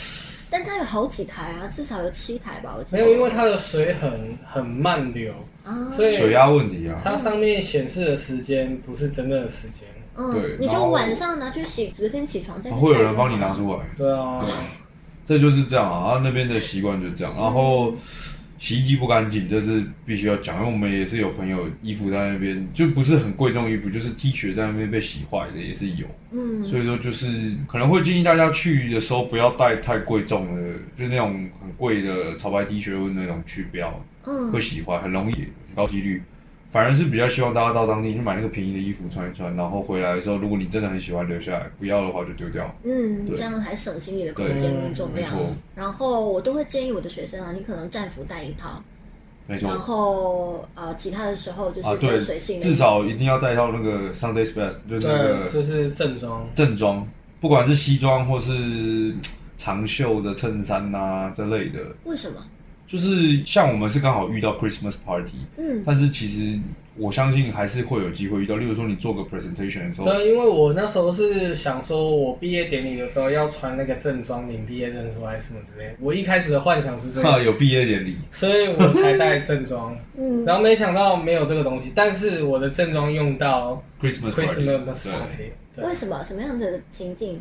[0.48, 2.98] 但它有好几台啊，至少有七台吧，我记得。
[2.98, 5.32] 没有，因为它的水很很慢流，
[5.64, 7.00] 啊，所以水压问题啊。
[7.02, 9.88] 它上面显示的时间不是真正的时间。
[10.16, 14.44] 嗯对，你就晚上拿去洗，隔天起床再去会有人帮你拿出来，对啊，
[15.26, 16.12] 这就是这样啊。
[16.12, 17.94] 啊那边的习惯就是这样，然后
[18.58, 26.06] 洗衣机不干净，这是必须要讲，因为我们也是有朋友衣服在那边，就不是很贵重衣服，就是 T 恤在那边被洗坏的也是有。
[26.30, 36.22] 嗯，所以说就是可能会建议大家去的时候不要带太贵重的，就那种很贵的潮牌 T 恤或那种去，不要嗯会洗坏，很容易，高几率。
[36.72, 42.74] 反而是比较希望大家到当地去买那个便宜的衣服穿一穿，然后回来的时候，如果你真的很喜欢留下来，不要的话就丢掉。
[42.82, 45.30] 嗯，这样还省心你的空间跟重量。
[45.74, 48.82] 然后我都会建议我的学生啊，你可能战服带一套，
[49.46, 52.64] 没错然后呃其他的时候就是啊，比较随性，的。
[52.64, 56.48] 至少一定要带到那个 Sunday Best，就是那，个就是正装。
[56.54, 57.06] 正装，
[57.38, 59.14] 不管是西装或是
[59.58, 62.38] 长袖的衬衫呐、这类的，为什么？
[62.92, 66.60] 就是像我们是刚好遇到 Christmas party，嗯但是其实
[66.94, 68.56] 我相信还是会有机会遇到。
[68.56, 75.94] 例如说你做个 presentation 的时候，对，因为我那时候是想说，我毕业典礼的时候要穿那个正装领毕业证书还是什么之类的。
[76.00, 79.96] 我一开始的幻想是这哈样， 有毕业典礼，所以我才带正装。
[80.18, 85.52] 嗯，然后没想到没有这个东西，但是我的正装用到 Christmas party，Christmas party。
[85.74, 86.22] 对为什么？
[86.24, 87.40] 什么样的情境？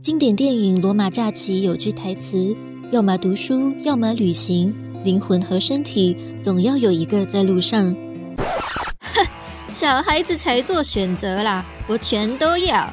[0.00, 2.56] 经典电影《罗马假期》有句台词
[2.94, 7.92] ：“要么读书，要么旅行，灵魂和身体总要有一个在路上。”
[9.00, 9.26] 哼，
[9.74, 12.88] 小孩子才做选择啦，我全都要。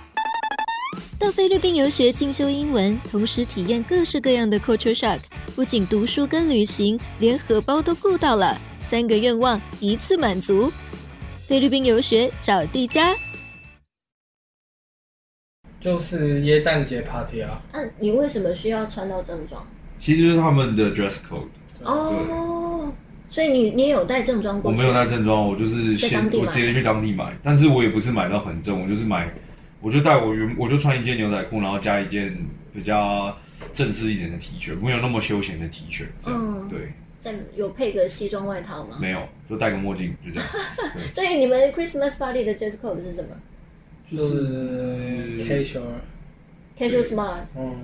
[1.19, 5.19] 到菲律宾游学进修英文，同时体验各式各样的 culture shock，
[5.55, 10.73] 不仅读书跟旅行，连荷包都顾到了，三个愿望一次满足。
[11.45, 13.15] 菲律宾游学找地家。
[15.79, 19.63] 就是耶诞节 party 啊，那、你为什么需要穿到正装？
[20.01, 21.45] 其实就是他们的 dress code。
[21.83, 22.91] 哦，
[23.29, 24.77] 所以你你也有带正装过去？
[24.77, 29.31] 我没有带正装，我就是先当地买我直接去当地买，但是我也不是买到很正，我就是买，
[29.79, 32.35] 我就带我原我就穿一件牛仔裤，然后加一件
[32.73, 33.37] 比较
[33.75, 38.97] 正式一点的 T 恤，没有那么休闲的 T 恤，这样、嗯对，在有配个西装外套吗？
[38.99, 40.49] 没有，就戴个墨镜，就这样，
[41.13, 43.29] 所以你们 Christmas party 的 dress code 是什么
[44.11, 47.75] 就是 casual，？Casual smart 嗯，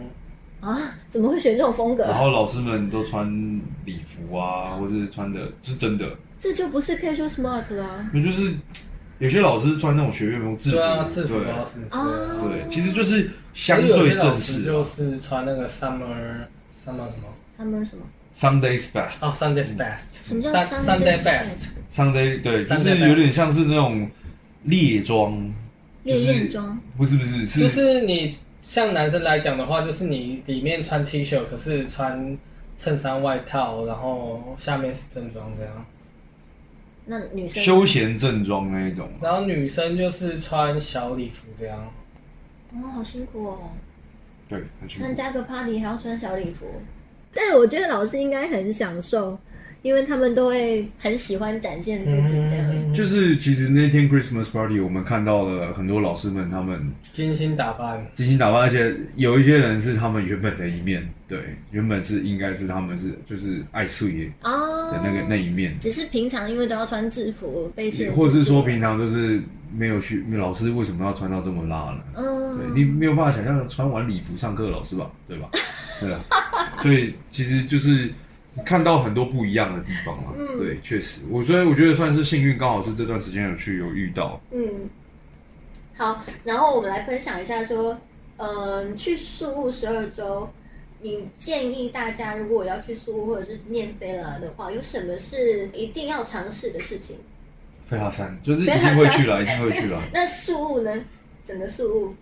[0.60, 0.96] 啊？
[1.10, 2.04] 怎么会选这种风格？
[2.04, 3.28] 然后老师们都穿
[3.86, 6.06] 礼服啊，或是穿的是真的，
[6.40, 8.10] 这就不是 casual smart 啦。
[8.14, 8.54] 那就是
[9.20, 12.34] 有些老师穿那种学院风制服，对啊，制服啊什么之类的。
[12.34, 14.74] 啊对，其实就是相对些老师正式啊。
[14.74, 16.46] 就是穿那个 summer
[16.86, 18.04] summer 什么？Summer 什么
[18.38, 24.08] ？Sunday's best，哦，Sunday's best，什么叫 Sun- Sunday Sunday best？Sunday 对，就是有点像是那种
[24.64, 25.52] 猎装，
[26.04, 26.80] 烈焰装？
[26.96, 32.38] 不是不是是，就是你像男生来讲的话，就是你里面穿 T 恤，可是穿
[32.76, 35.86] 衬衫外套，然后下面是正装这样。
[37.06, 39.10] 那女生休闲正装那一种。
[39.22, 41.94] 然后女生就是穿小礼服这样。
[42.74, 43.60] 哦，好辛苦哦，
[44.50, 45.16] 对，很辛苦参。
[45.16, 46.66] 加个 party 还要穿小礼服。
[47.34, 49.38] 但是我觉得老师应该很享受，
[49.82, 52.72] 因为他们都会很喜欢展现自己这样。
[52.72, 61.40] 嗯，就是其实那天 Christmas party 我们看到了很多老师们他们精心打扮，精心打扮，而且有一些人是他们原本的一面，对，
[61.72, 64.92] 原本是应该是他们是就是爱睡哦。
[64.92, 69.42] 的那个那一面，只是平常因为都要穿制服被限制，或者是说平常就是
[69.76, 72.00] 没有去，老师为什么要穿到这么辣呢？
[72.16, 75.50] 对嗯，你没有办法想象穿完礼服上课的老师吧，对吧？
[76.00, 76.20] 对啊，
[76.82, 78.10] 所以其实就是
[78.66, 80.34] 看到很多不一样的地方嘛。
[80.38, 84.42] 嗯对，确实，我所以我觉得算是幸运，刚好是这段时间有去有遇到。
[84.52, 84.90] 嗯，
[85.96, 87.98] 好，然后我们来分享一下说，
[88.38, 90.50] 嗯、去宿务十二周，
[91.02, 97.18] 你建议大家如果要去宿务或者是念飞了的话，有什么是一定要尝试的事情？
[97.86, 100.02] 飞拉山就是一定会去了，一定会去了。
[100.14, 100.92] 那宿务呢？
[101.46, 102.14] 整个宿务，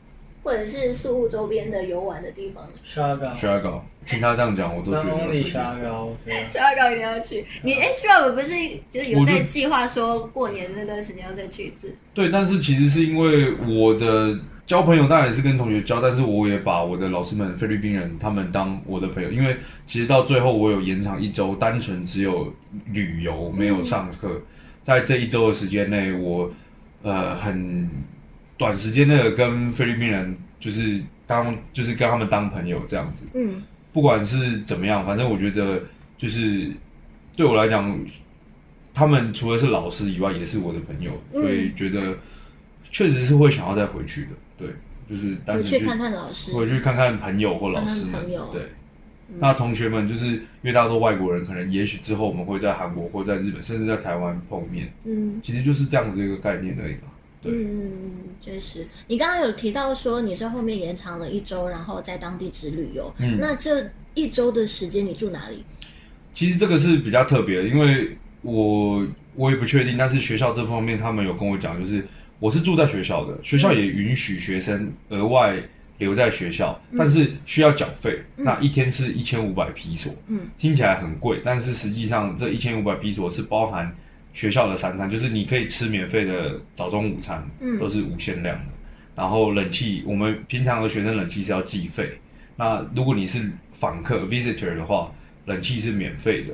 [0.46, 7.44] 或者是宿务周边的游玩的地方，沙高，学搞，听他这样讲，我都觉张得公里沙高，对啊十二高一定要去。
[7.64, 8.54] 你哎 t r a v 不是
[8.92, 11.92] 就是有在计划说过年那段时间要再去一次？
[12.14, 22.54] 对，但是其实是因为我的交朋友当然也是跟同学交，但是我也把我的老师们菲律宾人他们当我的朋友，因为其实到最后我有延长一周，单纯只有
[22.94, 24.40] 旅游没有上课，
[24.84, 26.52] 在这一周的时间内，我
[27.02, 27.90] 呃很
[28.58, 33.26] 短时间内跟菲律宾人就是当就是跟他们当朋友这样子。
[33.34, 33.62] 嗯
[33.94, 35.82] 不管是怎么样，反正我觉得
[36.18, 36.70] 就是
[37.38, 37.98] 对我来讲，
[38.94, 42.18] 他们除了是老师以外，也是我的朋友，嗯所以觉得
[42.84, 44.30] 确实是会想要再回去的。
[44.58, 44.68] 对，
[45.10, 46.52] 就是单纯回去看看老师。
[46.52, 48.50] 回去看看朋友或老师们看看朋友。
[48.52, 48.64] 对，
[49.40, 57.15] 那同学们就是因为大家都外国人，可能也许之后我们会在韩国或在日本，甚至在台湾碰面，嗯其实就是这样子一个概念而已嘛。
[57.46, 58.02] 嗯，
[58.42, 58.86] 确实。
[59.08, 63.14] 你刚刚有提到说你是后面延长了一周，然后在当地只旅游。
[63.20, 65.64] 嗯那这一周的时间你住哪里？
[66.34, 69.06] 其实这个是比较特别的，因为我
[69.36, 72.06] 我也不确定，但是学校这方面他们有跟我讲，就是
[72.40, 75.58] 我是住在学校的，学校也允许学生额外
[75.98, 83.96] 留在学校，但是需要缴费，那一天是一千五百披索，嗯，听起来很贵，但是实际上这一千五百披索是包含
[84.36, 87.80] 学校的三餐，就是你可以吃免费的早中午餐，嗯。
[87.80, 88.66] 都是无限量的，
[89.16, 92.12] 然后冷气，我们平常的学生冷气是要计费，
[92.56, 95.12] 那如果你是访客 visitor 的话，
[95.46, 96.54] 冷气是免费的，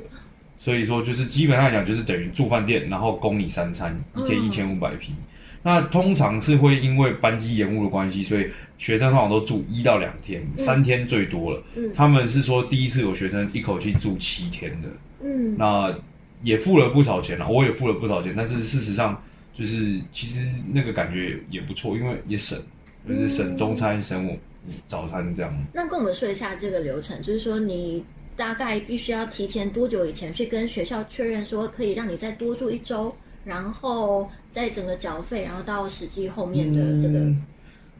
[0.56, 5.12] 所以说就是基本上来讲就是等于住饭店，然后供你三餐，一天嗯一千五百匹。
[5.64, 11.62] 那通常是会因为班机延误的关系，所以学生通常都住一到两天，三天最多了。
[11.76, 11.90] 嗯。
[11.94, 14.88] 他们是说第一次有学生一口气住七天的，
[15.24, 15.56] 嗯。
[15.56, 15.94] 那
[16.42, 19.22] 也付了不少钱了，我也付了不少钱，但是事实上
[19.54, 22.58] 就是其实那个感觉也不错，因为也省，
[23.08, 24.36] 就是省中餐、省我
[24.86, 25.52] 早餐这样。
[25.72, 28.04] 那跟我们说一下这个流程，就是说你
[28.36, 37.18] 大概必须要提前多久以前去跟学校确认说可以让你再多住一周，然后再整个缴费，然后到实际后面的这个。
[37.18, 37.42] 嗯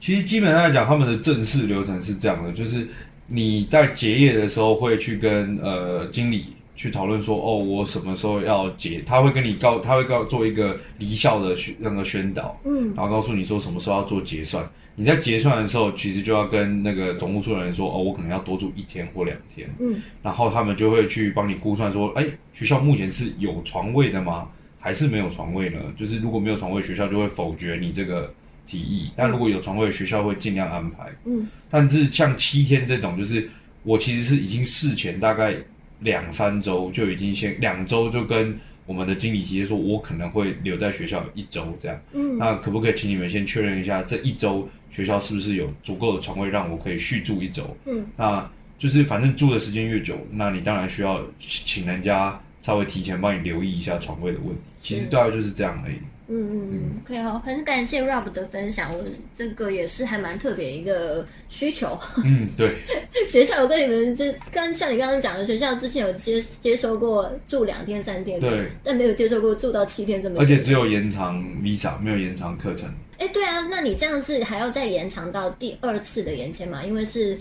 [0.00, 2.84] 其实基本上来讲，他们的正式流程是这样的，就是
[3.28, 14.68] 你在结业的时候会去跟呃经理去讨论说，哦，我什么时候要结，他会跟你告，他会告做一个离校的宣那个宣导，嗯然后告诉你说什么时候要做结算。
[14.94, 24.48] 你在结算的时候，其实就要跟那个总务处的人说，哦，我可能要多住一天或两天，嗯然后他们就会去帮你估算说，哎，学校目前是有床位的吗？
[24.78, 25.78] 还是没有床位呢？
[25.96, 28.34] 就是如果没有床位，学校就会否决你这个
[28.66, 31.04] 提议；但如果有床位，学校会尽量安排。
[31.24, 33.48] 嗯但是像七天这种，就是
[33.84, 35.54] 我其实是已经事前大概
[36.02, 41.98] 两三周就已经先两周就跟我们的经理提说，我可能会留在学校一周这样。
[42.12, 47.76] 嗯那可不可以请你们先确认一下，这一周学校是不是有足够的床位让我可以续住一周？
[47.86, 54.60] 嗯，那就是反正住的时间越久，那你当然需要请人家稍微提前帮你留意一下床位的问题。
[54.80, 55.94] 其实大概就是这样而已。
[55.94, 59.04] 嗯嗯嗯，OK 好，很感谢 Rob 的分享，我
[59.36, 61.98] 这个也是还蛮特别一个需求。
[62.24, 62.76] 嗯，对，
[63.28, 70.38] 学校有跟你们就刚像你刚刚讲的，学校之前有接接收过住两天三天的，对，但没有接受过住到七天这么。
[70.38, 72.88] 而且只有延长 visa，没有延长课程。
[73.18, 76.84] 哎，对啊，那你这样是还要再延长到第二次的延签嘛？
[76.84, 77.38] 因为是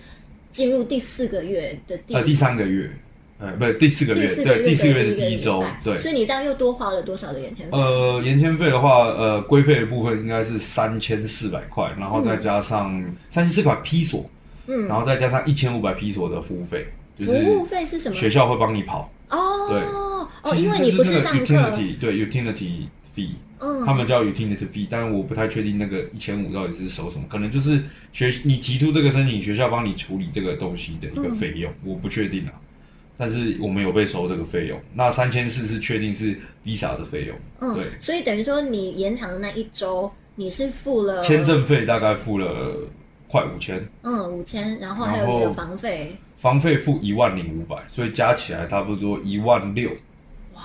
[0.51, 2.89] 进入第四个月的第、呃，第三个月，
[3.41, 5.95] 呃，不是第四个月，对，第四个月的第一周，对。
[5.95, 7.75] 所以你这样又多花了多少的延签费？
[7.75, 14.23] 呃，延签费的话，呃，规费的部分应该是三千四百块，然后再加上三千四百批索，
[14.67, 16.85] 嗯，然后再加上一千五百批索的服务费，
[17.17, 18.15] 就服务是费是什么？
[18.15, 19.11] 学校会帮你跑。
[19.29, 19.81] 哦，对
[20.43, 27.81] 哦，因为你不是那个上课，utility，对 utility fee，嗯，他们叫 utility fee，但是我不太确定那个一千五到底是收什么，可能就是
[28.13, 32.53] 学你提出这个申请，学校帮你处理这个东西的一个费用，我不确定啊。
[33.17, 34.79] 但是我们有被收这个费用。
[34.93, 42.75] 那三千四是确定是 Visa 的费用，嗯对，所以等于说你延长的那一周，你是付了签证费大概付了
[43.27, 49.89] 快五千，嗯五千，然后还有一个房费，房费付一万零五百，所以加起来差不多一万六。
[50.53, 50.61] 哇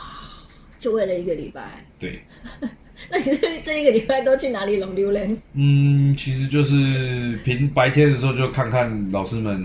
[0.79, 1.85] 就为了一个礼拜。
[1.99, 2.21] 对，
[3.11, 5.37] 那你这这一个礼拜都去哪里龙溜人？
[5.55, 9.65] 嗯，其实就是平白天的时候就看看老师们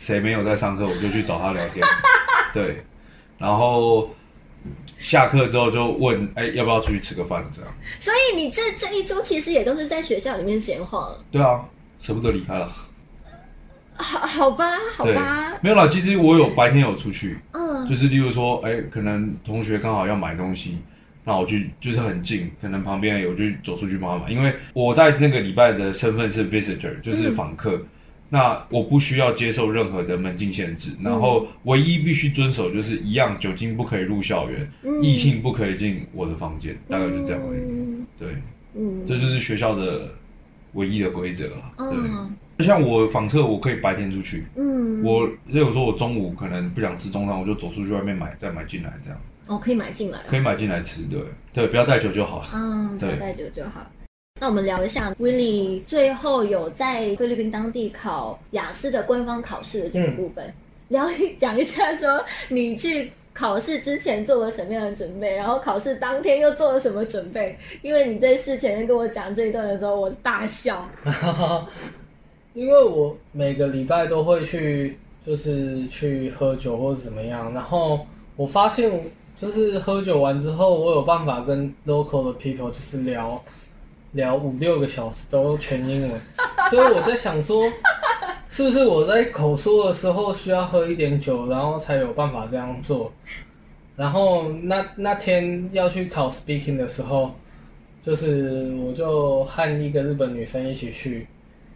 [0.00, 1.86] 谁没有在上课，我就去找他聊天。
[2.54, 2.82] 对，
[3.36, 4.10] 然后
[4.98, 7.44] 下课之后就问，哎、要不要出去吃个饭？
[7.52, 7.70] 这样。
[7.98, 11.14] 所以你这这一周其实也都是在学校里面闲晃。
[11.30, 11.60] 对啊，
[12.00, 12.66] 舍不得离开了。
[13.94, 15.86] 好 好吧，好吧，，没有啦。
[15.86, 20.78] 其实我有白天有出去，嗯就是例如说，哎、可能同学刚好要买东西，
[21.24, 24.30] 那我去就是很近，可能旁边有就走出去帮他买。
[24.30, 27.78] 因为我在那个礼拜的身份是 visitor，就是访客，
[28.32, 37.60] 那我不需要接受任何的门禁限制，然后唯一必须遵守就是一样，酒精不可以入校园，嗯异性不可以进我的房间，大概就这样而已。
[37.60, 38.28] 嗯对，
[38.74, 40.08] 嗯这就是学校的
[40.74, 41.72] 唯一的规则了。
[41.78, 44.44] 嗯就，像我访测，我可以白天出去。
[44.54, 51.02] 嗯，我例如说，我中午可能不想吃中餐，我就走出去外面买，再买进来，这样哦可以买进来了可以买进来吃。
[51.02, 51.20] 对
[51.52, 52.44] 对，不要带酒就好。
[52.54, 53.90] 嗯，不要对带酒就好。
[54.40, 60.50] 那我们聊一下，Willie 最后有在菲律宾当地考雅思的官方考试的这个部分，
[60.88, 67.54] 聊一 讲一下，说你去考试之前做了什么样的准备，然后考试当天又做了什么准备？
[67.82, 70.88] 因为你在事前跟我讲这一段的时候，我大笑。
[72.54, 78.00] 因为我每个礼拜都会去，就是去喝酒或者怎么样，然后
[78.36, 78.90] 我发现
[79.38, 83.40] 就是喝酒完之后，我有办法跟 local 的 people 就是聊
[84.12, 86.20] 聊五六个小时都全英文，
[86.70, 87.64] 所以我在想说，
[88.48, 93.12] 是不是我在口说的时候需要喝一点酒，然后才有办法这样做？
[93.96, 97.32] 然后那那天要去考 speaking 的时候，
[98.02, 101.26] 就是我就和一个日本女生一起去，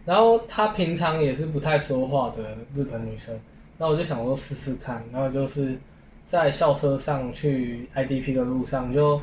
[0.03, 3.39] 然后她平常也是不太说话的日本女生，
[3.77, 5.77] 那我就想说试试看，然后就是
[6.25, 9.21] 在校车上去 IDP 的路上就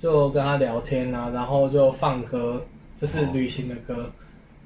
[0.00, 2.64] 就跟他聊天啊，然后就放歌，
[3.00, 4.10] 就是旅行的歌，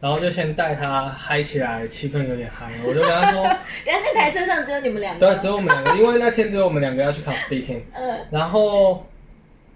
[0.00, 3.42] 然后就先带他嗨起来，气氛有点嗨，我就跟他说，
[3.84, 5.26] 等下那台车上只有你们两个。
[5.34, 7.80] 对，只有我们两个，因为那天只有我们两个要去考 speaking。
[7.94, 9.06] 嗯然后，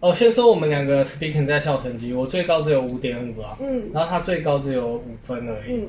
[0.00, 5.88] 哦，先说我们两个 speaking 在校成绩，我最高只有五点五啊，嗯然后他最高只有五分而已，嗯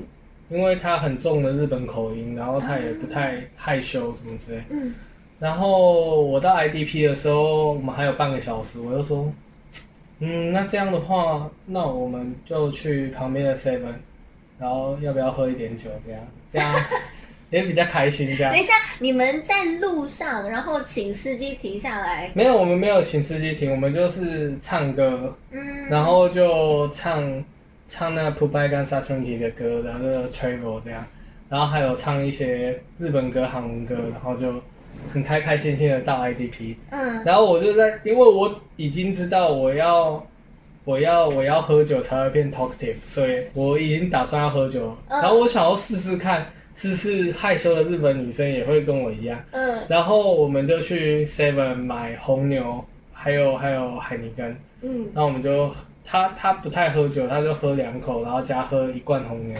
[0.49, 4.63] 因为他很重的日本口音，然后他也不太害羞什么之类。
[4.69, 4.93] 嗯
[5.39, 9.29] 然后我到 IDP 的时候，我们还有半个小时，我就说，
[10.19, 13.93] 嗯，那这样的话，那我们就去旁边的 Seven，
[14.59, 15.89] 然后要不要喝一点酒？
[16.05, 16.21] 这样
[16.51, 16.73] 这样
[17.49, 18.59] 也比较开心，这样 等。
[18.59, 22.31] 一下，你们在路上，然后请司机停下来。
[22.33, 27.43] 没有，我们没有请司机停，我们就是唱歌，嗯，然后就唱
[27.87, 31.05] 唱那 p u p a i 跟 Saturn 的歌，然后就 Travel 这样，
[31.49, 34.53] 然后还有唱一些日本歌、韩文歌，然后就
[35.11, 40.25] 很开开心心的到 IDP，嗯然后我就在，因为我已经知道我要
[40.85, 49.39] 我要我要喝酒才会变 talkative，所以我已经打算要喝酒了，嗯然后我想要试试看，试试害羞的日本女生也会跟我一样。
[49.51, 54.57] 嗯然后我们就去 Seven 买红牛，还有还有海尼根。
[54.81, 55.69] 嗯然后我们就
[56.03, 59.57] 他他不太喝酒，他就喝两口，然后加喝一罐红牛。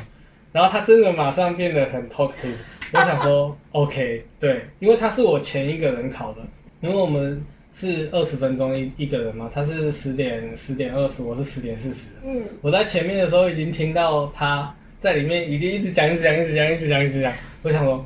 [0.51, 2.57] 然后他真的马上变得很 talkative。
[2.93, 6.41] 我想说 OK，对，因为他是我前一个人考的，
[6.81, 12.05] 因为我们是二十分钟一一个人嘛，他是十点十点二十，我是十点四十。
[12.25, 18.05] 嗯，我在前面的时候已经听到他在里面已经一直讲一直讲一直讲一直讲一直讲，我想说。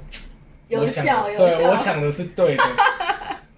[0.70, 2.64] 有效有对，我想的是对的。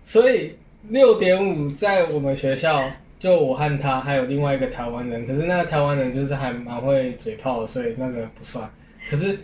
[0.03, 0.55] 所以
[0.89, 2.83] 六点五在我们学校，
[3.17, 8.69] 就我和他还有另外一个台湾人，可是那个台湾人就是还蛮会嘴炮的，所以那个不算。
[9.09, 9.35] 可是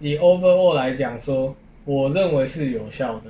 [0.00, 1.54] 以 overall 来讲说，
[1.84, 3.24] 我认为是有效的。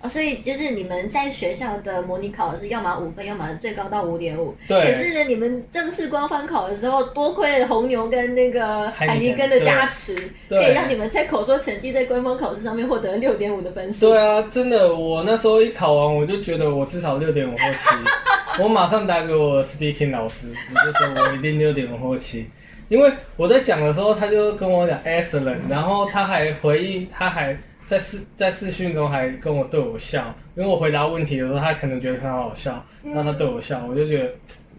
[0.00, 4.52] 哦，所以就是你们在学校的模拟考试，要么五分，要么最高到五点五。
[4.66, 10.16] 对可是呢，你们正式官方考的时候，多亏了红牛跟那个海尼根海尼根的加持，
[10.48, 14.10] 可以让你们在口说成绩在官方考试上面获得六点五的分数。
[14.10, 17.88] 对啊，真的，我那时候一考完，我就觉得我至少六点五或七，
[18.60, 22.44] 我马上打给我 speaking 老师，我就说我一定六点五或七，
[22.88, 27.56] 因为我在讲的时候，他就跟我讲 excellent，然后他还回应，他还
[27.86, 34.30] 在视在视讯中还跟我对我笑，因为我回答问题的时候，他可能觉得很好笑，然后他对我笑，我就觉得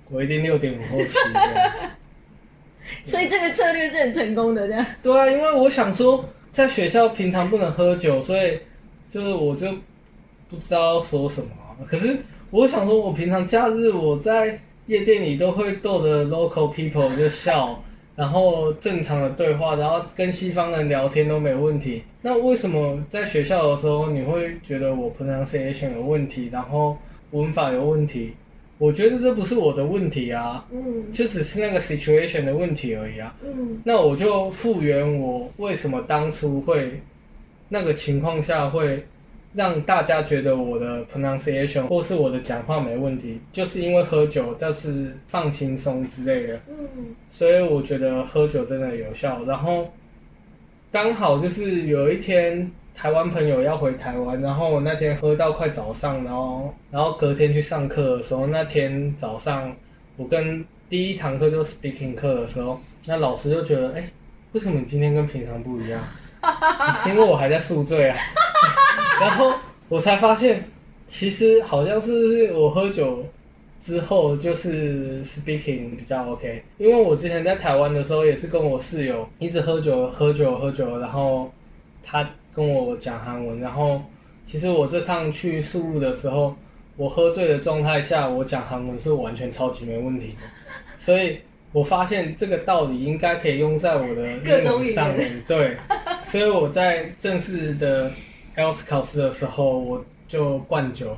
[0.09, 1.17] 我一定六点五后期。
[3.03, 4.85] 所以这个策略是很成功的，这样。
[5.01, 8.59] 对啊，因为我想说，在学校平常不能喝酒，所以
[9.09, 9.67] 就是我就
[10.49, 12.17] 不知道说什么啊、可是
[12.51, 17.81] 我想说，我平常假日我在夜店里都会逗的 local people 就笑，
[18.15, 22.03] 然后正常的对话，然后跟西方人聊天都没问题。
[22.21, 26.97] 那为什么在学校的时候你会觉得我 pronunciation 有问题，然后
[27.31, 28.33] 文法有问题？
[28.77, 33.33] 我觉得这不是我的问题啊，嗯就只是那个 situation 的问题而已啊。
[33.43, 37.01] 嗯那我就复原我为什么当初会
[37.69, 39.05] 那个情况下会
[39.53, 46.59] 让大家觉得我的 pronunciation 或是我的讲话没问题，就是因为喝酒，就是放轻松之类的。
[46.69, 49.43] 嗯所以我觉得喝酒真的有效。
[49.45, 49.91] 然后
[50.91, 59.75] 刚好就是有一天台湾朋友要回台湾，然后我那天喝到快早上，然后然后隔天去上课的时候，那天早上
[60.15, 64.03] 我跟第一堂课就是 speaking 课的时候，那老师就觉得，哎、
[64.51, 65.99] 为什么你今天跟平常不一样？
[67.09, 68.17] 因为我还在宿醉啊。
[69.23, 69.53] 然后
[69.89, 70.63] 我才发现，
[71.07, 73.25] 其实好像是我喝酒
[73.81, 81.51] 之后就是 speaking 比较 OK，因为我之前在台湾的时候也是跟我室友一直喝酒喝酒喝酒，然后
[82.03, 84.01] 他跟我讲韩文，然后
[84.45, 86.55] 其实我这趟去宿务的时候，
[86.95, 90.27] 我喝醉的状态下，我讲韩文是完全超级没问题。
[90.27, 90.35] 的，
[90.97, 91.39] 所以
[91.71, 95.75] 我发现这个道理应该可以用在我的英各种上面， 对，
[96.23, 98.11] 所以我在正式的
[98.55, 101.17] IELTS 考试的时候，我就灌酒，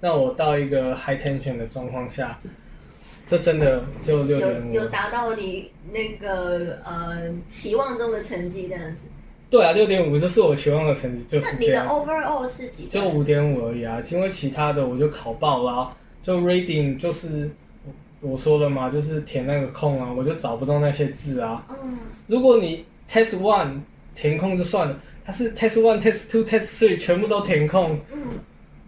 [0.00, 2.38] 那我到一个 high tension 的状况下，
[3.26, 4.72] 这真的就六有点五。
[4.72, 9.02] 有达到你那个呃期望中的成绩这样子。
[9.48, 11.86] 对啊，六点五这是我期望的成绩，就那你的是这样。
[11.86, 12.90] overall 是几分？
[12.90, 17.50] 就五点五而已啊，因为其他的我就考爆啦、就 reading 就是
[18.20, 21.64] 我我说的嘛，就是填那个空啊，我就找不到那些字啊。
[21.68, 23.80] 嗯如果你 test one
[24.16, 28.38] 填空就算了，它是 test one、test two、test three 全部都填空嗯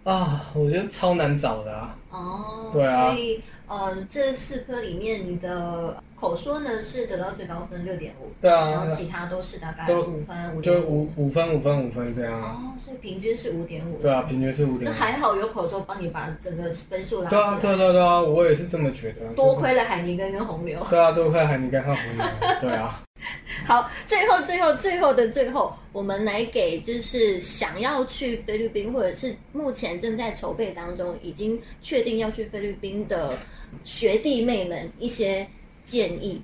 [0.05, 1.95] 啊，我觉得超难找的啊。
[2.09, 12.57] 哦，对啊所以呃这四科里面你的口说呢是得到最高分六点五，对啊然后啊，其他都是大概都五分五就点五五分五分五分这样啊。
[12.57, 14.01] 哦，所以平均是五点五。
[14.01, 14.91] 对啊，平均是五那点那。
[14.93, 19.21] 还好有口说帮你把整个分数拉起来，对啊对啊对啊，我也是这么觉得。
[19.35, 20.83] 多亏了海尼根跟红牛。
[20.89, 22.25] 对啊，多亏海尼跟和红牛。
[22.59, 23.01] 对啊，
[23.65, 33.37] 好，最后最后最后的最后，我们来给就是想要去菲律宾，或者是目前正在筹备当中，已经确定要去菲律宾的
[33.83, 35.45] 学弟妹们一些
[35.85, 36.41] 建议。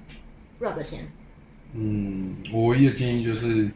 [0.60, 1.00] Rob 先，
[1.74, 3.70] 嗯，我唯一的建议就是，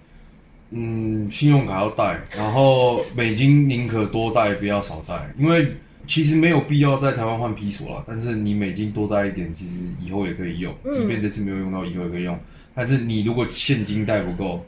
[0.69, 5.75] 嗯，信用卡要带，然后美金宁可多带，不要少带，因为
[6.07, 8.03] 其实没有必要在台湾换批索啦。
[8.07, 12.39] 但是你美金多带一点，其实以后也可以用，嗯即便这次没有用到，以后也可以用。
[12.79, 14.65] 但是你如果现金带不够，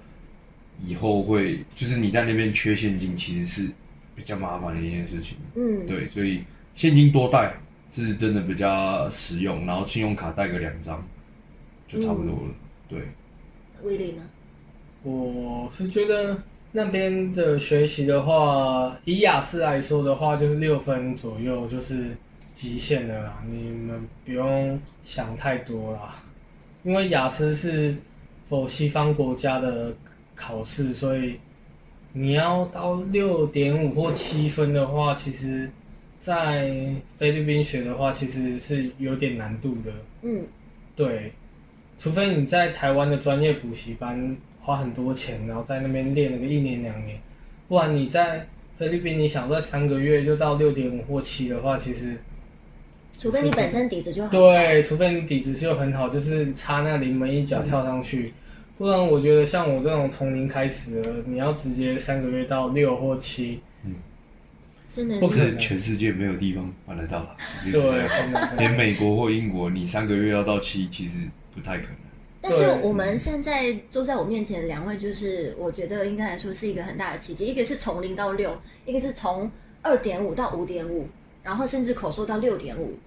[0.86, 3.72] 以后会就是你在那边缺现金，其实是
[4.14, 5.38] 比较麻烦的一件事情。
[5.56, 6.44] 嗯，对，所以
[6.76, 7.54] 现金多带
[7.90, 11.02] 是真的比较实用，然后信用卡带个两张
[11.88, 12.54] 就差不多了。
[12.90, 13.00] 对。
[13.84, 14.24] 威廉呢？
[15.04, 16.38] 我是觉得
[16.74, 22.08] 那边的学习的话，以雅思来说的话，就是六分左右就是
[22.54, 26.14] 极限的啦，你们不用想太多啦，
[26.84, 27.96] 因为雅思是
[28.48, 29.94] 否西方国家的
[30.36, 31.36] 考试，所以
[32.14, 35.70] 你要到六点五或七分的话，其实
[36.18, 39.94] 在菲律宾学的话，其实是有点难度的。
[40.24, 40.44] 嗯
[40.96, 41.32] 对，
[41.98, 47.20] 除非你在台湾的专业补习班花很多钱，然后在那边练了个一年两年，
[47.68, 52.18] 不然你在菲律宾，你想在三个月就到六点五或七的话，其实
[53.18, 54.38] 除非你本身底子就很好。
[54.38, 58.34] 对，除非你底子就很好，就是插那临门一脚跳上去，
[58.78, 63.62] 不然我觉得像我这种从零开始的，你要直接三个月到六或七，
[64.96, 71.20] 真的不可能是全世界没有地方玩得到了，就是对连美国或英国，你三个月要到七，其实
[71.54, 71.96] 不太可能。
[72.44, 77.46] 但是我们现在坐在我面前的两位，就是我觉得应该来说是一个很大的奇迹。
[77.46, 79.52] 一个是从零到六，一个是从
[79.84, 81.08] 二点五到五点五，
[81.44, 82.98] 然后甚至口说到六点五。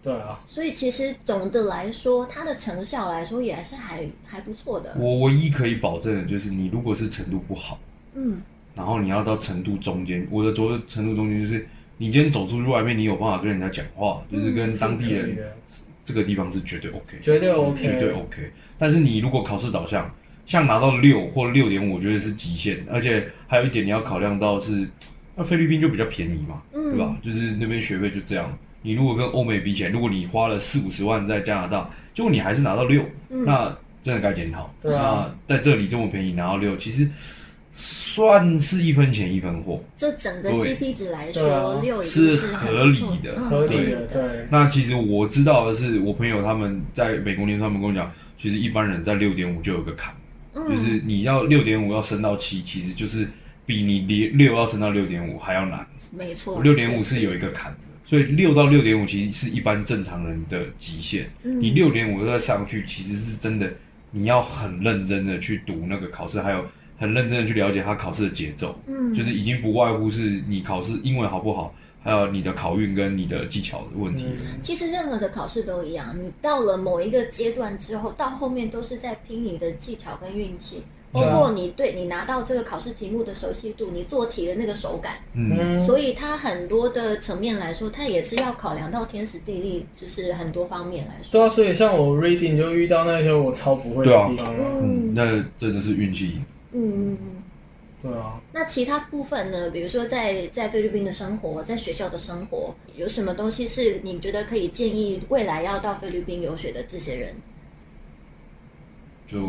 [0.00, 4.94] 对啊，所以其实总的来说，它的成效来说也是还还不错的。
[4.98, 7.78] 我唯一可以保证的就是，你如果是程度不好，
[8.14, 8.40] 嗯
[8.76, 11.66] 然后你要到程度中间，我的所谓程度中间就是，
[11.96, 15.36] 你今天走出去外面，你有办法跟人家讲话，就是跟当地人，
[16.04, 18.52] 这个地方是绝对 OK，绝对 OK，绝对 OK。
[18.78, 20.08] 但是你如果考试导向，
[20.46, 22.86] 像拿到六或六点五，我觉得是极限。
[22.88, 24.88] 而且还有一点你要考量到是，
[25.38, 27.16] 那菲律宾就比较便宜嘛，嗯，对吧？
[27.22, 28.52] 就是那边学费就这样。
[28.82, 34.72] 你如果跟欧美比起来，如果你花了四五十万在加拿大，结果你还是拿到六，嗯那真的该检讨。
[34.82, 37.08] 对啊那在这里这么便宜拿到六，其实
[37.72, 39.82] 算是一分钱一分货。
[39.96, 44.00] 就整个 CP 值来说，六已是合理的嗯合理的，合理的。
[44.06, 50.14] 对，那其实我知道的是，我朋友他们在美国念书，他们跟我讲，其实一般人在六点五就有个坎，
[50.54, 53.28] 嗯就是你要六点五要升到七，其实就是
[53.68, 55.86] 比你六六要升到六点五还要难。
[56.10, 61.28] 没错，六点五是有一个坎的，所以六到六点五其实是一般正常人的极限。
[61.42, 63.70] 嗯你六点五再上去，其实是真的，
[64.10, 66.64] 你要很认真的去读那个考试，还有
[66.98, 68.80] 很认真的去了解他考试的节奏。
[68.86, 74.24] 嗯就是已经不外乎是你考试英文好不好，还有你的考运跟你的技巧的问题。
[74.28, 85.14] 嗯，其实任何的考试都一样，你到了某一个阶段之后，到后面都是在拼你的技巧跟运气，包括你对你拿到这个考试题目的熟悉度，你做题的那个手感。
[85.34, 91.30] 嗯，嗯，所以它很多的层面来说，它也是要考量到天时地利，就是很多方面来说。
[91.32, 95.24] 对啊，所以像我 reading 就遇到那些我超不会的地方啊，嗯，那
[95.58, 96.40] 真的是运气。
[96.72, 97.42] 嗯嗯嗯。
[98.00, 99.70] 对啊，那其他部分呢？
[99.70, 107.34] 比如说在在菲律宾的生活，在学校的生活，有什么东西是你觉得可以建议未来要到菲律宾留学的这些人？
[109.26, 109.40] 就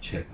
[0.00, 0.33] 钱，啊，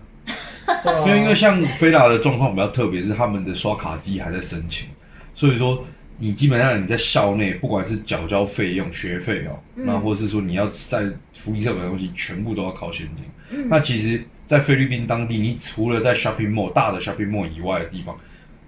[1.06, 4.88] 因为因为像菲拉的状况比较特别，是他们的刷卡机还在申请，
[5.34, 5.84] 所以说
[6.18, 11.04] 你基本上你在校内，不管是缴交费用、学费哦，那、或者是说你要在
[11.34, 13.66] 福利社买东西，全部都要靠现金。
[13.68, 18.16] 那其实，在菲律宾当地，你除了在 shopping mall 大的 shopping mall 以外的地方，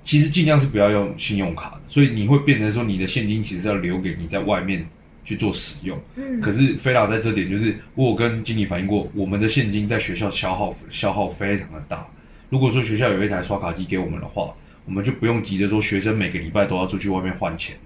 [0.02, 4.84] 其实尽量是不要用信用卡的，所以你会变成说你的现金其实要留给你在外面
[5.24, 5.98] 去做使用。
[6.16, 12.06] 嗯可是菲拉在这点就是，我有跟经理反映过，我们的现金在学校消耗消耗非常的大。
[12.48, 14.52] 如果说学校有一台刷卡机给我们的话，
[14.84, 17.76] 我们就不用急着说学生每个礼拜都要出去外面换钱。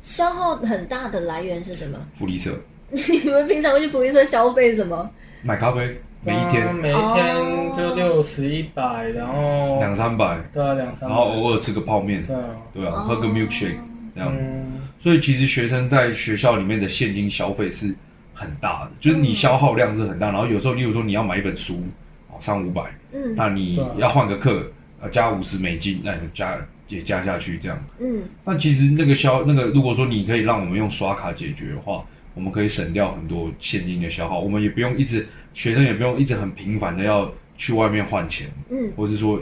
[0.00, 1.98] 消耗很大的来源是什么？
[2.14, 2.58] 福利社
[2.90, 5.08] 你们平常会去福利社消费什么？
[5.42, 12.42] 买咖啡，每一天啊每一天就六十一百，然后两三百，对啊两三百，然后偶尔吃个泡面，对啊，
[12.72, 13.76] 对啊，喝个 milkshake
[14.14, 14.32] 这样。
[14.36, 17.94] 嗯，所以其实学生在学校里面的现金消费是
[18.34, 20.30] 很大的，就是你消耗量是很大。
[20.30, 21.82] 然后有时候，例如说你要买一本书，
[22.30, 22.82] 哦，三五百，
[23.12, 26.56] 嗯那你要换个课，呃，加五十美金，那你加
[26.88, 27.84] 也加下去这样。
[28.00, 32.04] 嗯那其实那个消那个，如果说你可以让我们用刷卡解决的话，
[32.34, 39.40] 我们可以省掉很多现金的消耗，我们也不用一直学生也不用一直很频繁的要去外面换钱，嗯或者说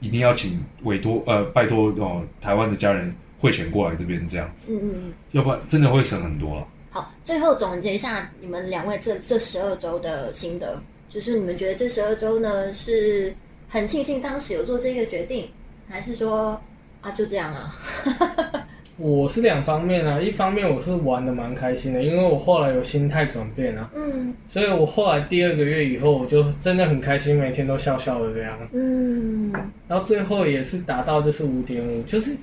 [0.00, 5.12] 一定要请委托呃拜托哦台湾的家人汇钱过来这边这样，嗯嗯嗯。
[5.32, 6.66] 要不然真的会省很多了。
[6.90, 13.34] 好，最后总结一下你们两位这这十二周的心得，就是你们觉得这十二周呢是
[13.68, 15.48] 很庆幸当时有做这个决定，
[15.88, 16.58] 还是说
[17.02, 17.76] 啊就这样啊？
[18.98, 28.58] 我是两方面啊，一方面我是玩的蛮开心的，因为我后来有心态转变啊，嗯所以我后来第二个月以后，我就真的很开心，每天都笑笑的这样。
[28.72, 29.52] 嗯
[29.86, 32.34] 然后最后也是达到就是五点五，就是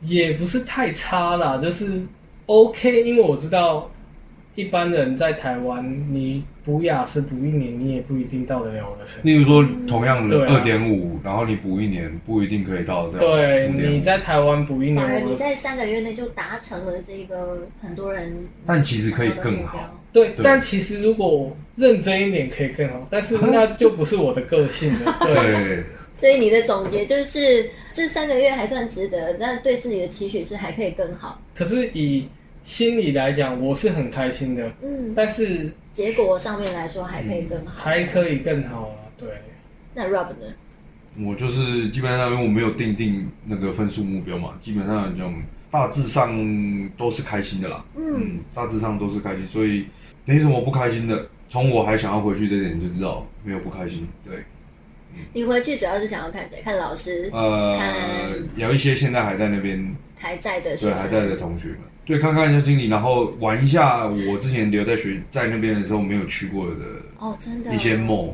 [0.00, 2.00] 也不是太差啦，就是
[2.46, 3.90] OK，因为我知道
[4.54, 9.28] 一般人在台湾，你补雅思补一年，你也不一定到得了我的程度。
[9.28, 19.96] 例如说同样的对啊二点五，然后你补一年不一定可以到这样对，5.5你在台湾补一年，反而你我在三个月内就达成了这个很多人但其实可以更好。
[20.12, 25.16] 对，对但其实如果认真一点可以更好，但是那就不是我的个性了。
[25.20, 25.84] 对，对，
[26.18, 31.40] 所以你的总结就是这三个月还算值得，但对自己的期许是还可以更好。
[31.54, 32.28] 可是以
[32.64, 37.82] 心理来讲，我是很开心的，嗯，但是结果上面来说还可以更好。
[37.82, 38.96] 还可以更好啊。
[39.18, 39.28] 对，
[39.94, 40.46] 那 Rob 呢？
[41.18, 45.28] 我就是基本上因为我没有定定那个分数目标嘛，基本上就
[45.70, 47.84] 大致上都是开心的啦。
[47.96, 49.86] 嗯嗯，大致上都是开心，所以
[50.24, 51.28] 没什么不开心的。
[51.48, 54.06] 从我还想要回去这点就知道没有不开心。
[54.24, 54.36] 对，
[55.32, 56.60] 你回去主要是想要看谁？
[56.62, 57.30] 看老师？
[57.32, 57.94] 呃看，
[58.56, 66.74] 有一些现在还在那边还在的学生，对还在的同学们，对，看看一下经理，然后玩一下我之前留在学在那边的时候没有去过的
[67.18, 68.32] 哦，真的一些 mall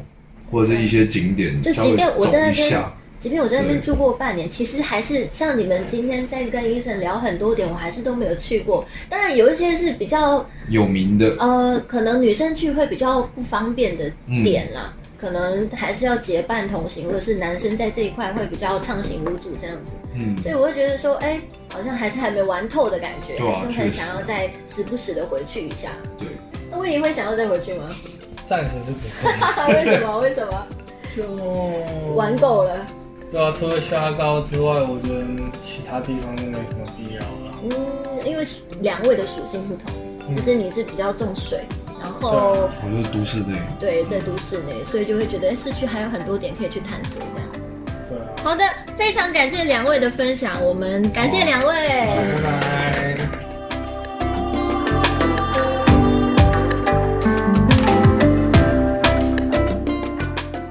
[0.50, 2.84] 或者是一些景点，稍微就即便我走在那边。
[3.18, 3.84] 即便我在那边对。
[3.86, 8.86] 住过半年，其实还是像你们今天在跟医生聊很多点，我还是都没有去过。
[9.08, 14.44] 当然有一些是比较有名的，呃，可能女生去会比较不方便的嗯。
[14.44, 19.92] 点啦，可能还是要结伴同行，或者是男生在这一块会比较畅行无阻这样子。
[20.14, 21.40] 嗯，所以我会觉得说，哎、
[21.72, 25.90] 好像还是还没玩透的感觉，还是很想要再时不时的回去一下。
[26.18, 26.28] 对，
[26.70, 27.88] 那威尼会想要再回去吗？
[28.46, 30.18] 暂时是不会， 为什么？
[30.20, 30.66] 为什么？
[31.16, 31.24] 就
[32.14, 32.86] 玩够了。
[33.32, 35.24] 对啊，除了虾膏之外，我觉得
[35.62, 37.58] 其他地方就没什么必要了。
[37.64, 38.46] 嗯，因为
[38.82, 39.92] 两位的属性不同，
[40.28, 41.60] 嗯就是你是比较重水，
[42.00, 47.48] 然后我就是都市内，对在都市内，所以就会觉得哎市区还有很多点可以去探索这样。
[48.08, 48.64] 对啊，好的，
[48.96, 51.74] 非常感谢两位的分享，我们感谢两位。
[52.42, 53.16] 拜拜。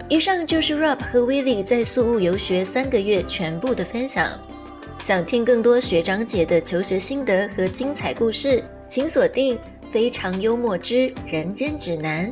[0.08, 4.30] 以上就是 Rob 和 Willie 在宿务游学三个月全部的分享。
[5.02, 9.58] 想听更多学长姐的求学心得和精彩故事，请锁定
[9.96, 12.28] 《非常幽默之人间指南》。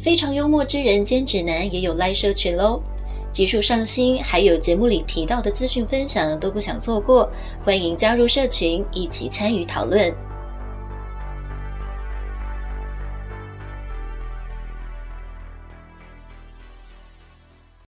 [0.00, 2.82] 非常幽默之人间指南也有 Live 社群喽，
[3.30, 7.30] 集数上新，还有节目里提到的资讯分享都不想错过，
[7.64, 10.12] 欢迎加入社群一起参与讨论。